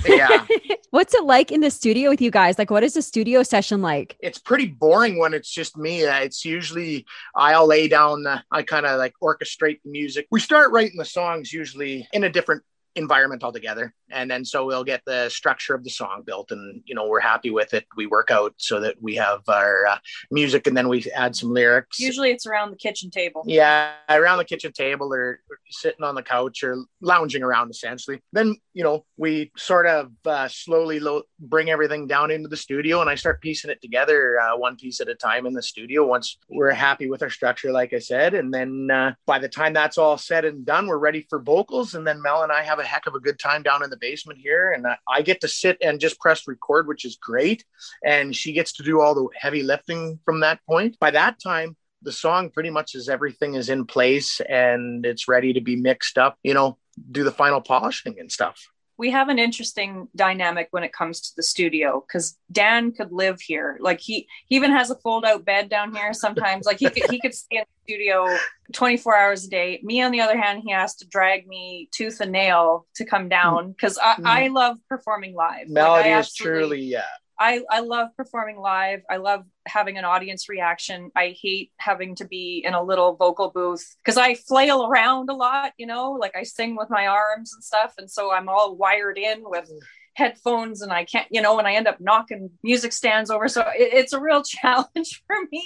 yeah. 0.04 0.44
What's 0.90 1.14
it 1.14 1.22
like 1.22 1.52
in 1.52 1.60
the 1.60 1.70
studio 1.70 2.10
with 2.10 2.20
you 2.20 2.32
guys? 2.32 2.58
Like, 2.58 2.72
what 2.72 2.82
is 2.82 2.96
a 2.96 3.02
studio 3.02 3.44
session 3.44 3.82
like? 3.82 4.16
It's 4.18 4.40
pretty 4.40 4.66
boring 4.66 5.16
when 5.20 5.32
it's 5.32 5.48
just 5.48 5.76
me. 5.76 6.04
Uh, 6.04 6.18
it's 6.18 6.44
usually 6.44 7.06
I'll 7.36 7.68
lay 7.68 7.86
down, 7.86 8.26
uh, 8.26 8.40
I 8.50 8.62
kind 8.64 8.84
of 8.84 8.98
like 8.98 9.14
orchestrate 9.22 9.80
the 9.84 9.92
music. 9.92 10.26
We 10.32 10.40
start 10.40 10.72
writing 10.72 10.98
the 10.98 11.04
songs 11.04 11.52
usually 11.52 12.08
in 12.12 12.24
a 12.24 12.28
different 12.28 12.64
environment 12.96 13.44
altogether 13.44 13.94
and 14.10 14.30
then 14.30 14.44
so 14.44 14.66
we'll 14.66 14.84
get 14.84 15.02
the 15.06 15.28
structure 15.28 15.74
of 15.74 15.84
the 15.84 15.90
song 15.90 16.22
built 16.24 16.50
and 16.50 16.82
you 16.84 16.94
know 16.94 17.06
we're 17.06 17.20
happy 17.20 17.50
with 17.50 17.74
it. 17.74 17.86
We 17.96 18.06
work 18.06 18.30
out 18.30 18.54
so 18.56 18.80
that 18.80 19.00
we 19.00 19.14
have 19.16 19.40
our 19.48 19.86
uh, 19.86 19.98
music 20.30 20.66
and 20.66 20.76
then 20.76 20.88
we 20.88 21.04
add 21.14 21.36
some 21.36 21.52
lyrics. 21.52 21.98
Usually 21.98 22.30
it's 22.30 22.46
around 22.46 22.70
the 22.70 22.76
kitchen 22.76 23.10
table. 23.10 23.44
Yeah 23.46 23.92
around 24.08 24.38
the 24.38 24.44
kitchen 24.44 24.72
table 24.72 25.12
or 25.12 25.40
sitting 25.70 26.04
on 26.04 26.14
the 26.14 26.22
couch 26.22 26.62
or 26.62 26.76
lounging 27.00 27.42
around 27.42 27.70
essentially. 27.70 28.20
Then 28.32 28.56
you 28.74 28.84
know 28.84 29.04
we 29.16 29.50
sort 29.56 29.86
of 29.86 30.10
uh, 30.24 30.48
slowly 30.48 31.00
lo- 31.00 31.22
bring 31.38 31.70
everything 31.70 32.06
down 32.06 32.30
into 32.30 32.48
the 32.48 32.56
studio 32.56 33.00
and 33.00 33.10
i 33.10 33.14
start 33.14 33.40
piecing 33.40 33.70
it 33.70 33.80
together 33.80 34.38
uh, 34.40 34.56
one 34.56 34.76
piece 34.76 35.00
at 35.00 35.08
a 35.08 35.14
time 35.14 35.46
in 35.46 35.52
the 35.52 35.62
studio 35.62 36.06
once 36.06 36.38
we're 36.48 36.70
happy 36.70 37.08
with 37.08 37.22
our 37.22 37.30
structure 37.30 37.72
like 37.72 37.92
i 37.92 37.98
said. 37.98 38.34
And 38.34 38.52
then 38.52 38.88
uh, 38.90 39.14
by 39.26 39.38
the 39.38 39.48
time 39.48 39.72
that's 39.72 39.98
all 39.98 40.16
said 40.16 40.44
and 40.44 40.64
done 40.64 40.86
we're 40.86 40.98
ready 40.98 41.26
for 41.28 41.40
vocals. 41.40 41.94
And 41.94 42.06
then 42.06 42.22
mel 42.22 42.42
and 42.42 42.52
i 42.52 42.62
have 42.62 42.78
a 42.78 42.84
heck 42.84 43.06
of 43.06 43.14
a 43.14 43.20
good 43.20 43.38
time 43.38 43.62
down 43.62 43.82
in 43.82 43.90
the 43.90 43.96
basement 44.00 44.38
here, 44.38 44.72
and 44.72 44.86
I 45.08 45.22
get 45.22 45.40
to 45.42 45.48
sit 45.48 45.78
and 45.82 46.00
just 46.00 46.18
press 46.20 46.46
record, 46.46 46.86
which 46.86 47.04
is 47.04 47.16
great. 47.16 47.64
And 48.04 48.34
she 48.34 48.52
gets 48.52 48.72
to 48.74 48.82
do 48.82 49.00
all 49.00 49.14
the 49.14 49.28
heavy 49.36 49.62
lifting 49.62 50.18
from 50.24 50.40
that 50.40 50.60
point. 50.66 50.98
By 50.98 51.10
that 51.12 51.40
time, 51.42 51.76
the 52.02 52.12
song 52.12 52.50
pretty 52.50 52.70
much 52.70 52.94
is 52.94 53.08
everything 53.08 53.54
is 53.54 53.68
in 53.68 53.84
place 53.84 54.40
and 54.48 55.04
it's 55.04 55.28
ready 55.28 55.52
to 55.52 55.60
be 55.60 55.76
mixed 55.76 56.16
up, 56.16 56.38
you 56.42 56.54
know, 56.54 56.78
do 57.10 57.24
the 57.24 57.32
final 57.32 57.60
polishing 57.60 58.16
and 58.18 58.30
stuff 58.30 58.68
we 58.98 59.10
have 59.12 59.28
an 59.28 59.38
interesting 59.38 60.08
dynamic 60.16 60.68
when 60.72 60.82
it 60.82 60.92
comes 60.92 61.20
to 61.20 61.36
the 61.36 61.42
studio 61.42 62.04
because 62.06 62.36
Dan 62.50 62.90
could 62.90 63.12
live 63.12 63.40
here. 63.40 63.78
Like 63.80 64.00
he, 64.00 64.26
he 64.46 64.56
even 64.56 64.72
has 64.72 64.90
a 64.90 64.96
fold 64.96 65.24
out 65.24 65.44
bed 65.44 65.70
down 65.70 65.94
here 65.94 66.12
sometimes. 66.12 66.66
Like 66.66 66.80
he 66.80 66.90
could 66.90 67.08
he 67.08 67.20
could 67.20 67.32
stay 67.32 67.58
in 67.58 67.64
the 67.64 67.92
studio 67.92 68.26
24 68.72 69.16
hours 69.16 69.44
a 69.44 69.50
day. 69.50 69.80
Me 69.84 70.02
on 70.02 70.10
the 70.10 70.20
other 70.20 70.36
hand, 70.36 70.62
he 70.64 70.72
has 70.72 70.96
to 70.96 71.06
drag 71.06 71.46
me 71.46 71.88
tooth 71.92 72.20
and 72.20 72.32
nail 72.32 72.86
to 72.96 73.04
come 73.04 73.28
down 73.28 73.70
because 73.70 73.96
I, 73.98 74.14
mm. 74.16 74.24
I 74.24 74.48
love 74.48 74.78
performing 74.88 75.34
live. 75.34 75.68
Melody 75.68 76.10
like 76.10 76.20
is 76.20 76.34
truly 76.34 76.80
yeah. 76.80 77.02
I, 77.38 77.62
I 77.70 77.80
love 77.80 78.08
performing 78.16 78.58
live. 78.58 79.02
I 79.08 79.18
love 79.18 79.44
having 79.66 79.96
an 79.96 80.04
audience 80.04 80.48
reaction. 80.48 81.10
I 81.14 81.36
hate 81.40 81.70
having 81.76 82.16
to 82.16 82.26
be 82.26 82.62
in 82.66 82.74
a 82.74 82.82
little 82.82 83.14
vocal 83.14 83.50
booth 83.50 83.96
because 84.02 84.16
I 84.16 84.34
flail 84.34 84.86
around 84.86 85.30
a 85.30 85.34
lot, 85.34 85.72
you 85.78 85.86
know, 85.86 86.12
like 86.12 86.36
I 86.36 86.42
sing 86.42 86.76
with 86.76 86.90
my 86.90 87.06
arms 87.06 87.52
and 87.54 87.62
stuff. 87.62 87.94
And 87.98 88.10
so 88.10 88.32
I'm 88.32 88.48
all 88.48 88.74
wired 88.74 89.18
in 89.18 89.42
with 89.44 89.66
mm-hmm. 89.66 89.78
headphones 90.14 90.82
and 90.82 90.92
I 90.92 91.04
can't, 91.04 91.28
you 91.30 91.40
know, 91.40 91.58
and 91.58 91.68
I 91.68 91.74
end 91.74 91.86
up 91.86 92.00
knocking 92.00 92.50
music 92.64 92.92
stands 92.92 93.30
over. 93.30 93.46
So 93.48 93.60
it, 93.60 93.92
it's 93.92 94.12
a 94.12 94.20
real 94.20 94.42
challenge 94.44 95.22
for 95.26 95.36
me. 95.52 95.64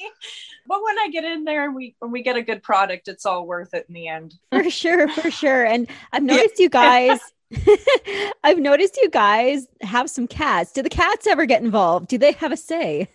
But 0.67 0.83
when 0.83 0.99
I 0.99 1.09
get 1.11 1.25
in 1.25 1.45
there 1.45 1.65
and 1.65 1.75
we 1.75 1.97
when 2.01 2.11
we 2.11 2.23
get 2.23 2.37
a 2.37 2.43
good 2.43 2.63
product, 2.63 3.09
it's 3.09 3.25
all 3.25 3.47
worth 3.47 3.73
it 3.73 3.87
in 3.89 3.95
the 3.95 4.09
end. 4.09 4.35
For 4.51 4.69
sure, 4.69 5.09
for 5.09 5.31
sure. 5.31 5.65
And 5.65 5.89
I've 6.13 6.23
noticed 6.23 6.59
you 6.59 6.69
guys 6.69 7.19
I've 8.45 8.59
noticed 8.59 8.99
you 9.03 9.11
guys 9.11 9.67
have 9.83 10.09
some 10.11 10.27
cats. 10.27 10.73
Do 10.73 10.83
the 10.83 10.89
cats 10.89 11.27
ever 11.27 11.47
get 11.47 11.63
involved? 11.63 12.09
Do 12.09 12.19
they 12.19 12.33
have 12.33 12.53
a 12.53 12.57
say? 12.57 13.09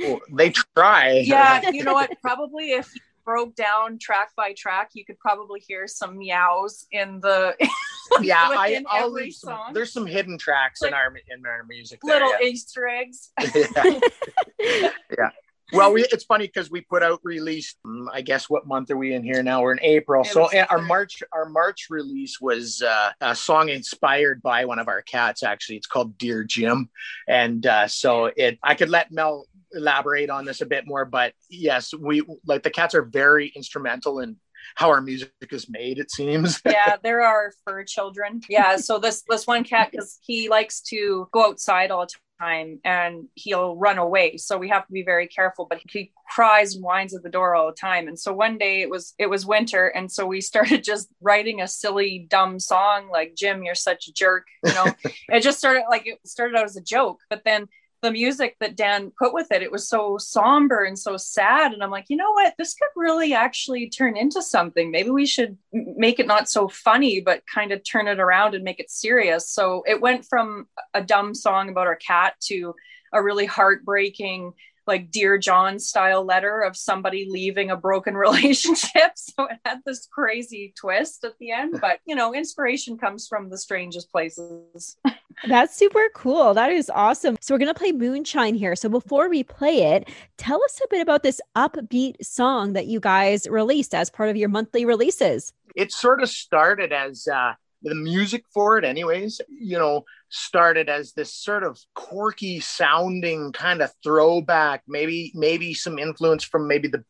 Oh, 0.00 0.20
they 0.32 0.50
try. 0.50 1.22
Yeah, 1.24 1.70
you 1.70 1.84
know 1.84 1.94
what? 1.94 2.10
Probably 2.22 2.72
if 2.72 2.94
you 2.94 3.00
broke 3.24 3.54
down 3.54 3.98
track 3.98 4.30
by 4.36 4.52
track, 4.52 4.90
you 4.94 5.04
could 5.04 5.18
probably 5.18 5.60
hear 5.60 5.86
some 5.86 6.18
meows 6.18 6.86
in 6.90 7.20
the. 7.20 7.54
yeah, 8.20 8.48
I, 8.50 8.84
I'll 8.88 9.10
leave 9.10 9.34
some, 9.34 9.50
song. 9.50 9.72
There's 9.72 9.92
some 9.92 10.06
hidden 10.06 10.38
tracks 10.38 10.82
like, 10.82 10.90
in 10.90 10.94
our 10.94 11.14
in 11.28 11.46
our 11.46 11.64
music. 11.64 12.00
There, 12.02 12.14
little 12.14 12.32
yeah. 12.40 12.48
Easter 12.48 12.86
eggs. 12.86 13.30
yeah. 13.40 14.90
yeah 15.18 15.30
well, 15.72 15.92
we, 15.92 16.02
it's 16.10 16.24
funny 16.24 16.46
because 16.46 16.70
we 16.70 16.82
put 16.82 17.02
out 17.02 17.20
release. 17.22 17.76
Mm, 17.86 18.06
I 18.12 18.20
guess 18.20 18.50
what 18.50 18.66
month 18.66 18.90
are 18.90 18.96
we 18.96 19.14
in 19.14 19.22
here 19.22 19.42
now? 19.42 19.62
We're 19.62 19.72
in 19.72 19.80
April. 19.82 20.24
so 20.24 20.48
our 20.68 20.82
March 20.82 21.22
our 21.32 21.48
March 21.48 21.86
release 21.90 22.40
was 22.40 22.82
uh, 22.82 23.10
a 23.20 23.34
song 23.34 23.68
inspired 23.68 24.42
by 24.42 24.64
one 24.64 24.78
of 24.78 24.88
our 24.88 25.02
cats. 25.02 25.42
Actually, 25.42 25.76
it's 25.76 25.86
called 25.86 26.18
Dear 26.18 26.44
Jim, 26.44 26.90
and 27.28 27.66
uh, 27.66 27.88
so 27.88 28.26
it. 28.36 28.58
I 28.62 28.74
could 28.74 28.90
let 28.90 29.12
Mel 29.12 29.46
elaborate 29.72 30.30
on 30.30 30.44
this 30.44 30.60
a 30.60 30.66
bit 30.66 30.86
more, 30.86 31.04
but 31.04 31.32
yes, 31.48 31.94
we 31.94 32.22
like 32.46 32.62
the 32.62 32.70
cats 32.70 32.94
are 32.94 33.02
very 33.02 33.52
instrumental 33.54 34.20
in 34.20 34.36
how 34.74 34.88
our 34.88 35.00
music 35.00 35.30
is 35.50 35.68
made 35.68 35.98
it 35.98 36.10
seems 36.10 36.60
yeah 36.66 36.96
there 37.02 37.22
are 37.22 37.52
fur 37.64 37.84
children 37.84 38.40
yeah 38.48 38.76
so 38.76 38.98
this 38.98 39.22
this 39.28 39.46
one 39.46 39.64
cat 39.64 39.90
because 39.90 40.18
he 40.22 40.48
likes 40.48 40.80
to 40.80 41.28
go 41.32 41.46
outside 41.46 41.90
all 41.90 42.06
the 42.06 42.12
time 42.42 42.80
and 42.84 43.28
he'll 43.34 43.76
run 43.76 43.98
away. 43.98 44.36
So 44.36 44.58
we 44.58 44.68
have 44.68 44.86
to 44.86 44.92
be 44.92 45.04
very 45.04 45.26
careful 45.26 45.66
but 45.68 45.80
he 45.88 46.12
cries 46.30 46.74
and 46.74 46.84
whines 46.84 47.14
at 47.14 47.22
the 47.22 47.28
door 47.28 47.54
all 47.54 47.66
the 47.66 47.72
time. 47.72 48.08
And 48.08 48.18
so 48.18 48.32
one 48.32 48.58
day 48.58 48.80
it 48.82 48.90
was 48.90 49.14
it 49.18 49.28
was 49.28 49.46
winter 49.46 49.86
and 49.88 50.10
so 50.10 50.26
we 50.26 50.40
started 50.52 50.84
just 50.84 51.08
writing 51.20 51.60
a 51.60 51.68
silly 51.68 52.26
dumb 52.28 52.58
song 52.58 53.08
like 53.10 53.34
jim 53.34 53.62
you're 53.62 53.74
such 53.74 54.08
a 54.08 54.12
jerk 54.12 54.46
you 54.64 54.72
know? 54.74 54.86
It 55.28 55.40
just 55.40 55.58
started 55.58 55.84
like 55.88 56.06
it 56.06 56.18
started 56.26 56.56
out 56.56 56.64
as 56.64 56.76
a 56.76 56.82
joke 56.82 57.20
but 57.30 57.42
then 57.44 57.68
the 58.02 58.10
music 58.10 58.56
that 58.60 58.76
Dan 58.76 59.12
put 59.18 59.32
with 59.32 59.50
it, 59.52 59.62
it 59.62 59.70
was 59.70 59.88
so 59.88 60.18
somber 60.18 60.84
and 60.84 60.98
so 60.98 61.16
sad. 61.16 61.72
And 61.72 61.82
I'm 61.82 61.90
like, 61.90 62.06
you 62.08 62.16
know 62.16 62.32
what? 62.32 62.54
This 62.58 62.74
could 62.74 62.88
really 62.96 63.32
actually 63.32 63.88
turn 63.88 64.16
into 64.16 64.42
something. 64.42 64.90
Maybe 64.90 65.10
we 65.10 65.24
should 65.24 65.56
make 65.72 66.18
it 66.18 66.26
not 66.26 66.48
so 66.48 66.68
funny, 66.68 67.20
but 67.20 67.42
kind 67.46 67.72
of 67.72 67.82
turn 67.84 68.08
it 68.08 68.18
around 68.18 68.54
and 68.54 68.64
make 68.64 68.80
it 68.80 68.90
serious. 68.90 69.48
So 69.48 69.84
it 69.86 70.00
went 70.00 70.26
from 70.26 70.66
a 70.94 71.02
dumb 71.02 71.34
song 71.34 71.70
about 71.70 71.86
our 71.86 71.96
cat 71.96 72.34
to 72.42 72.74
a 73.12 73.22
really 73.22 73.46
heartbreaking 73.46 74.52
like 74.92 75.10
dear 75.10 75.38
john 75.38 75.78
style 75.78 76.22
letter 76.24 76.60
of 76.60 76.76
somebody 76.76 77.26
leaving 77.30 77.70
a 77.70 77.76
broken 77.76 78.14
relationship. 78.26 79.12
So 79.14 79.46
it 79.46 79.58
had 79.64 79.78
this 79.86 80.06
crazy 80.12 80.74
twist 80.76 81.24
at 81.24 81.38
the 81.38 81.50
end 81.50 81.78
but 81.80 82.00
you 82.04 82.14
know 82.14 82.34
inspiration 82.34 82.98
comes 82.98 83.26
from 83.26 83.48
the 83.48 83.56
strangest 83.58 84.10
places. 84.10 84.96
That's 85.48 85.74
super 85.74 86.08
cool. 86.14 86.52
That 86.52 86.70
is 86.70 86.90
awesome. 86.90 87.36
So 87.40 87.54
we're 87.54 87.58
going 87.58 87.72
to 87.72 87.78
play 87.78 87.90
moonshine 87.90 88.54
here. 88.54 88.76
So 88.76 88.90
before 88.90 89.30
we 89.30 89.42
play 89.42 89.94
it 89.94 90.08
tell 90.36 90.62
us 90.62 90.80
a 90.84 90.88
bit 90.90 91.00
about 91.00 91.22
this 91.22 91.40
upbeat 91.56 92.22
song 92.22 92.74
that 92.74 92.86
you 92.86 93.00
guys 93.00 93.46
released 93.48 93.94
as 93.94 94.10
part 94.10 94.28
of 94.28 94.36
your 94.36 94.48
monthly 94.48 94.84
releases. 94.84 95.52
It 95.74 95.90
sort 95.90 96.22
of 96.22 96.28
started 96.28 96.92
as 96.92 97.26
uh 97.26 97.54
the 97.82 97.94
music 97.94 98.44
for 98.52 98.78
it 98.78 98.84
anyways 98.84 99.40
you 99.48 99.78
know 99.78 100.04
started 100.28 100.88
as 100.88 101.12
this 101.12 101.34
sort 101.34 101.62
of 101.62 101.78
quirky 101.94 102.60
sounding 102.60 103.52
kind 103.52 103.82
of 103.82 103.92
throwback 104.02 104.82
maybe 104.86 105.32
maybe 105.34 105.74
some 105.74 105.98
influence 105.98 106.44
from 106.44 106.66
maybe 106.66 106.88
the 106.88 107.04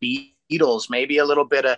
beatles 0.51 0.91
maybe 0.91 1.19
a 1.19 1.25
little 1.25 1.45
bit 1.45 1.65
of 1.65 1.77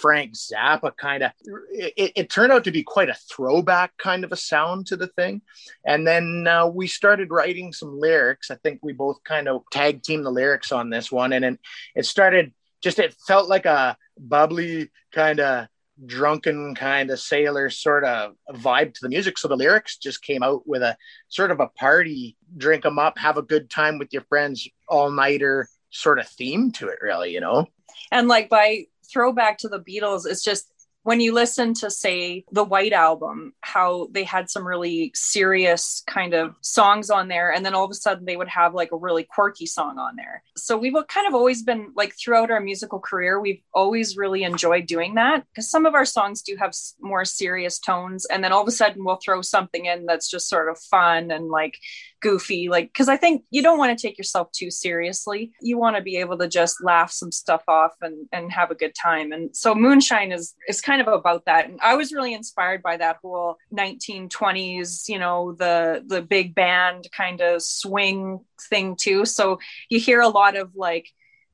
frank 0.00 0.34
zappa 0.34 0.96
kind 0.96 1.22
of 1.22 1.30
it, 1.70 2.12
it 2.16 2.30
turned 2.30 2.52
out 2.52 2.64
to 2.64 2.70
be 2.70 2.82
quite 2.82 3.08
a 3.08 3.18
throwback 3.30 3.96
kind 3.98 4.24
of 4.24 4.32
a 4.32 4.36
sound 4.36 4.86
to 4.86 4.96
the 4.96 5.06
thing. 5.08 5.42
And 5.84 6.06
then 6.06 6.46
uh, 6.48 6.66
we 6.66 6.86
started 6.86 7.30
writing 7.30 7.72
some 7.72 7.98
lyrics. 7.98 8.50
I 8.50 8.56
think 8.56 8.80
we 8.82 8.92
both 8.92 9.22
kind 9.24 9.48
of 9.48 9.62
tag 9.70 10.02
team 10.02 10.22
the 10.22 10.30
lyrics 10.30 10.72
on 10.72 10.90
this 10.90 11.12
one. 11.12 11.32
And 11.32 11.44
then 11.44 11.58
it 11.94 12.06
started 12.06 12.52
just 12.82 12.98
it 12.98 13.14
felt 13.26 13.48
like 13.48 13.66
a 13.66 13.96
bubbly 14.18 14.90
kind 15.12 15.40
of 15.40 15.68
drunken 16.04 16.74
kind 16.74 17.10
of 17.10 17.18
sailor 17.18 17.70
sort 17.70 18.04
of 18.04 18.34
vibe 18.52 18.92
to 18.94 19.00
the 19.02 19.08
music. 19.08 19.38
So 19.38 19.48
the 19.48 19.56
lyrics 19.56 19.96
just 19.96 20.22
came 20.22 20.42
out 20.42 20.66
with 20.66 20.82
a 20.82 20.96
sort 21.28 21.50
of 21.50 21.60
a 21.60 21.68
party, 21.68 22.36
drink 22.56 22.82
them 22.82 22.98
up, 22.98 23.18
have 23.18 23.38
a 23.38 23.42
good 23.42 23.70
time 23.70 23.98
with 23.98 24.12
your 24.12 24.22
friends, 24.28 24.68
all 24.88 25.10
nighter 25.10 25.68
sort 25.90 26.18
of 26.18 26.28
theme 26.28 26.70
to 26.72 26.88
it, 26.88 26.98
really, 27.00 27.32
you 27.32 27.40
know? 27.40 27.66
And 28.12 28.28
like 28.28 28.50
by 28.50 28.86
throwback 29.10 29.58
to 29.58 29.68
the 29.68 29.80
Beatles, 29.80 30.26
it's 30.26 30.44
just 30.44 30.70
when 31.06 31.20
you 31.20 31.32
listen 31.32 31.72
to 31.72 31.88
say 31.88 32.44
the 32.50 32.64
white 32.64 32.92
album 32.92 33.52
how 33.60 34.08
they 34.10 34.24
had 34.24 34.50
some 34.50 34.66
really 34.66 35.12
serious 35.14 36.02
kind 36.08 36.34
of 36.34 36.56
songs 36.62 37.10
on 37.10 37.28
there 37.28 37.52
and 37.52 37.64
then 37.64 37.74
all 37.74 37.84
of 37.84 37.90
a 37.92 37.94
sudden 37.94 38.24
they 38.24 38.36
would 38.36 38.48
have 38.48 38.74
like 38.74 38.90
a 38.90 38.96
really 38.96 39.22
quirky 39.22 39.66
song 39.66 39.98
on 39.98 40.16
there. 40.16 40.42
So 40.56 40.76
we've 40.76 40.94
kind 41.06 41.28
of 41.28 41.34
always 41.34 41.62
been 41.62 41.92
like 41.94 42.14
throughout 42.18 42.50
our 42.50 42.60
musical 42.60 42.98
career 42.98 43.40
we've 43.40 43.62
always 43.72 44.16
really 44.16 44.42
enjoyed 44.42 44.86
doing 44.86 45.14
that 45.14 45.44
because 45.48 45.70
some 45.70 45.86
of 45.86 45.94
our 45.94 46.04
songs 46.04 46.42
do 46.42 46.56
have 46.56 46.72
more 47.00 47.24
serious 47.24 47.78
tones 47.78 48.26
and 48.26 48.42
then 48.42 48.52
all 48.52 48.62
of 48.62 48.68
a 48.68 48.72
sudden 48.72 49.04
we'll 49.04 49.20
throw 49.24 49.42
something 49.42 49.86
in 49.86 50.06
that's 50.06 50.28
just 50.28 50.48
sort 50.48 50.68
of 50.68 50.76
fun 50.78 51.30
and 51.30 51.50
like 51.50 51.78
goofy 52.20 52.68
like 52.68 52.88
because 52.88 53.08
i 53.08 53.16
think 53.16 53.44
you 53.50 53.62
don't 53.62 53.78
want 53.78 53.96
to 53.96 54.06
take 54.06 54.18
yourself 54.18 54.50
too 54.52 54.70
seriously. 54.70 55.52
You 55.60 55.78
want 55.78 55.96
to 55.96 56.02
be 56.02 56.16
able 56.16 56.38
to 56.38 56.48
just 56.48 56.82
laugh 56.82 57.12
some 57.12 57.30
stuff 57.30 57.62
off 57.68 57.92
and 58.00 58.26
and 58.32 58.50
have 58.52 58.70
a 58.70 58.74
good 58.74 58.94
time 59.00 59.32
and 59.32 59.54
so 59.54 59.74
moonshine 59.74 60.32
is 60.32 60.54
is 60.68 60.80
kind 60.80 60.95
of 61.00 61.08
about 61.08 61.44
that. 61.46 61.68
And 61.68 61.78
i 61.82 61.94
was 61.94 62.12
really 62.12 62.34
inspired 62.34 62.82
by 62.82 62.96
that 62.96 63.18
whole 63.22 63.56
1920s 63.72 65.08
you 65.08 65.18
know 65.18 65.52
the 65.52 66.02
the 66.06 66.22
big 66.22 66.54
band 66.54 67.08
kind 67.12 67.40
of 67.40 67.62
swing 67.62 68.40
thing 68.70 68.96
too. 68.96 69.24
So 69.24 69.58
you 69.88 69.98
hear 70.00 70.20
a 70.20 70.28
lot 70.28 70.56
of 70.56 70.74
like 70.74 71.08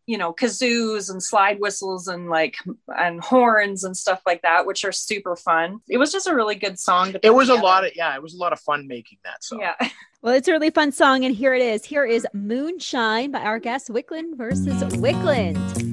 you 0.07 0.19
know 0.19 0.33
kazoos 0.33 1.11
and 1.11 1.23
slide 1.23 1.61
whistles 1.61 2.09
and 2.09 2.29
like 2.29 2.57
and 2.89 3.23
horns 3.23 3.85
and 3.85 3.97
stuff 3.97 4.21
like 4.27 4.43
that 4.43 4.67
which 4.67 4.85
are 4.85 4.93
super 4.93 5.37
fun. 5.37 5.81
It 5.89 5.99
was 5.99 6.13
just 6.13 6.27
a 6.27 6.35
really 6.35 6.57
good 6.57 6.79
song 6.79 7.15
it 7.23 7.31
was 7.31 7.49
together. 7.49 7.61
a 7.61 7.65
lot 7.65 7.85
of 7.85 7.93
yeah 7.95 8.15
it 8.15 8.23
was 8.23 8.35
a 8.35 8.39
lot 8.39 8.53
of 8.53 8.61
fun 8.61 8.87
making 8.87 9.19
that 9.25 9.45
song. 9.45 9.61
Yeah. 9.61 9.75
Well 10.25 10.35
it's 10.35 10.47
a 10.47 10.53
really 10.53 10.71
fun 10.71 10.93
song 10.93 11.25
and 11.25 11.35
here 11.35 11.53
it 11.53 11.63
is. 11.63 11.85
Here 11.85 12.05
is 12.05 12.25
moonshine 12.33 13.33
by 13.33 13.41
our 13.41 13.59
guest 13.59 13.89
wiklund 13.89 14.37
versus 14.37 14.81
wiklund 14.95 15.92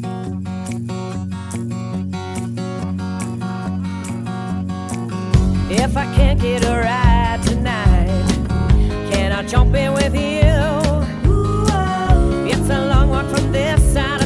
if 5.81 5.95
i 5.95 6.05
can't 6.15 6.41
get 6.41 6.63
a 6.65 6.75
ride 6.75 7.41
tonight 7.43 8.07
can 9.11 9.31
i 9.31 9.41
jump 9.43 9.73
in 9.75 9.93
with 9.93 10.13
you? 10.13 10.59
Oh. 11.31 12.45
It's 12.47 12.69
a 12.69 12.85
long 12.87 13.09
walk 13.09 13.27
from 13.33 13.51
this 13.51 13.81
side 13.93 14.18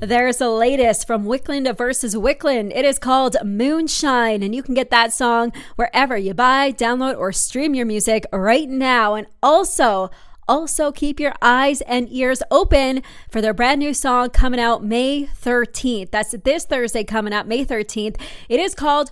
There's 0.00 0.38
the 0.38 0.48
latest 0.48 1.06
from 1.06 1.26
Wiklund 1.26 1.76
versus 1.76 2.14
Wiklund. 2.14 2.72
It 2.74 2.86
is 2.86 2.98
called 2.98 3.36
Moonshine, 3.44 4.42
and 4.42 4.54
you 4.54 4.62
can 4.62 4.72
get 4.72 4.88
that 4.88 5.12
song 5.12 5.52
wherever 5.76 6.16
you 6.16 6.32
buy, 6.32 6.72
download, 6.72 7.18
or 7.18 7.32
stream 7.32 7.74
your 7.74 7.84
music 7.84 8.24
right 8.32 8.66
now. 8.66 9.14
And 9.14 9.26
also, 9.42 10.10
also 10.48 10.90
keep 10.90 11.20
your 11.20 11.34
eyes 11.42 11.82
and 11.82 12.10
ears 12.10 12.42
open 12.50 13.02
for 13.30 13.42
their 13.42 13.52
brand 13.52 13.80
new 13.80 13.92
song 13.92 14.30
coming 14.30 14.58
out 14.58 14.82
May 14.82 15.26
13th. 15.26 16.10
That's 16.10 16.30
this 16.30 16.64
Thursday 16.64 17.04
coming 17.04 17.34
out 17.34 17.46
May 17.46 17.62
13th. 17.62 18.18
It 18.48 18.58
is 18.58 18.74
called 18.74 19.10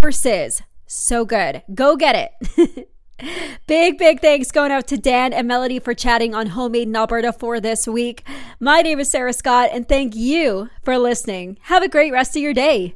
Horses. 0.00 0.62
So 0.86 1.26
good. 1.26 1.62
Go 1.74 1.96
get 1.96 2.32
it. 2.56 2.88
Big, 3.66 3.98
big 3.98 4.20
thanks 4.20 4.50
going 4.50 4.72
out 4.72 4.86
to 4.88 4.96
Dan 4.96 5.32
and 5.32 5.46
Melody 5.46 5.78
for 5.78 5.94
chatting 5.94 6.34
on 6.34 6.48
Homemade 6.48 6.88
in 6.88 6.96
Alberta 6.96 7.32
for 7.32 7.60
this 7.60 7.86
week. 7.86 8.26
My 8.58 8.82
name 8.82 9.00
is 9.00 9.10
Sarah 9.10 9.32
Scott, 9.32 9.70
and 9.72 9.88
thank 9.88 10.14
you 10.16 10.68
for 10.82 10.98
listening. 10.98 11.58
Have 11.62 11.82
a 11.82 11.88
great 11.88 12.12
rest 12.12 12.36
of 12.36 12.42
your 12.42 12.54
day. 12.54 12.92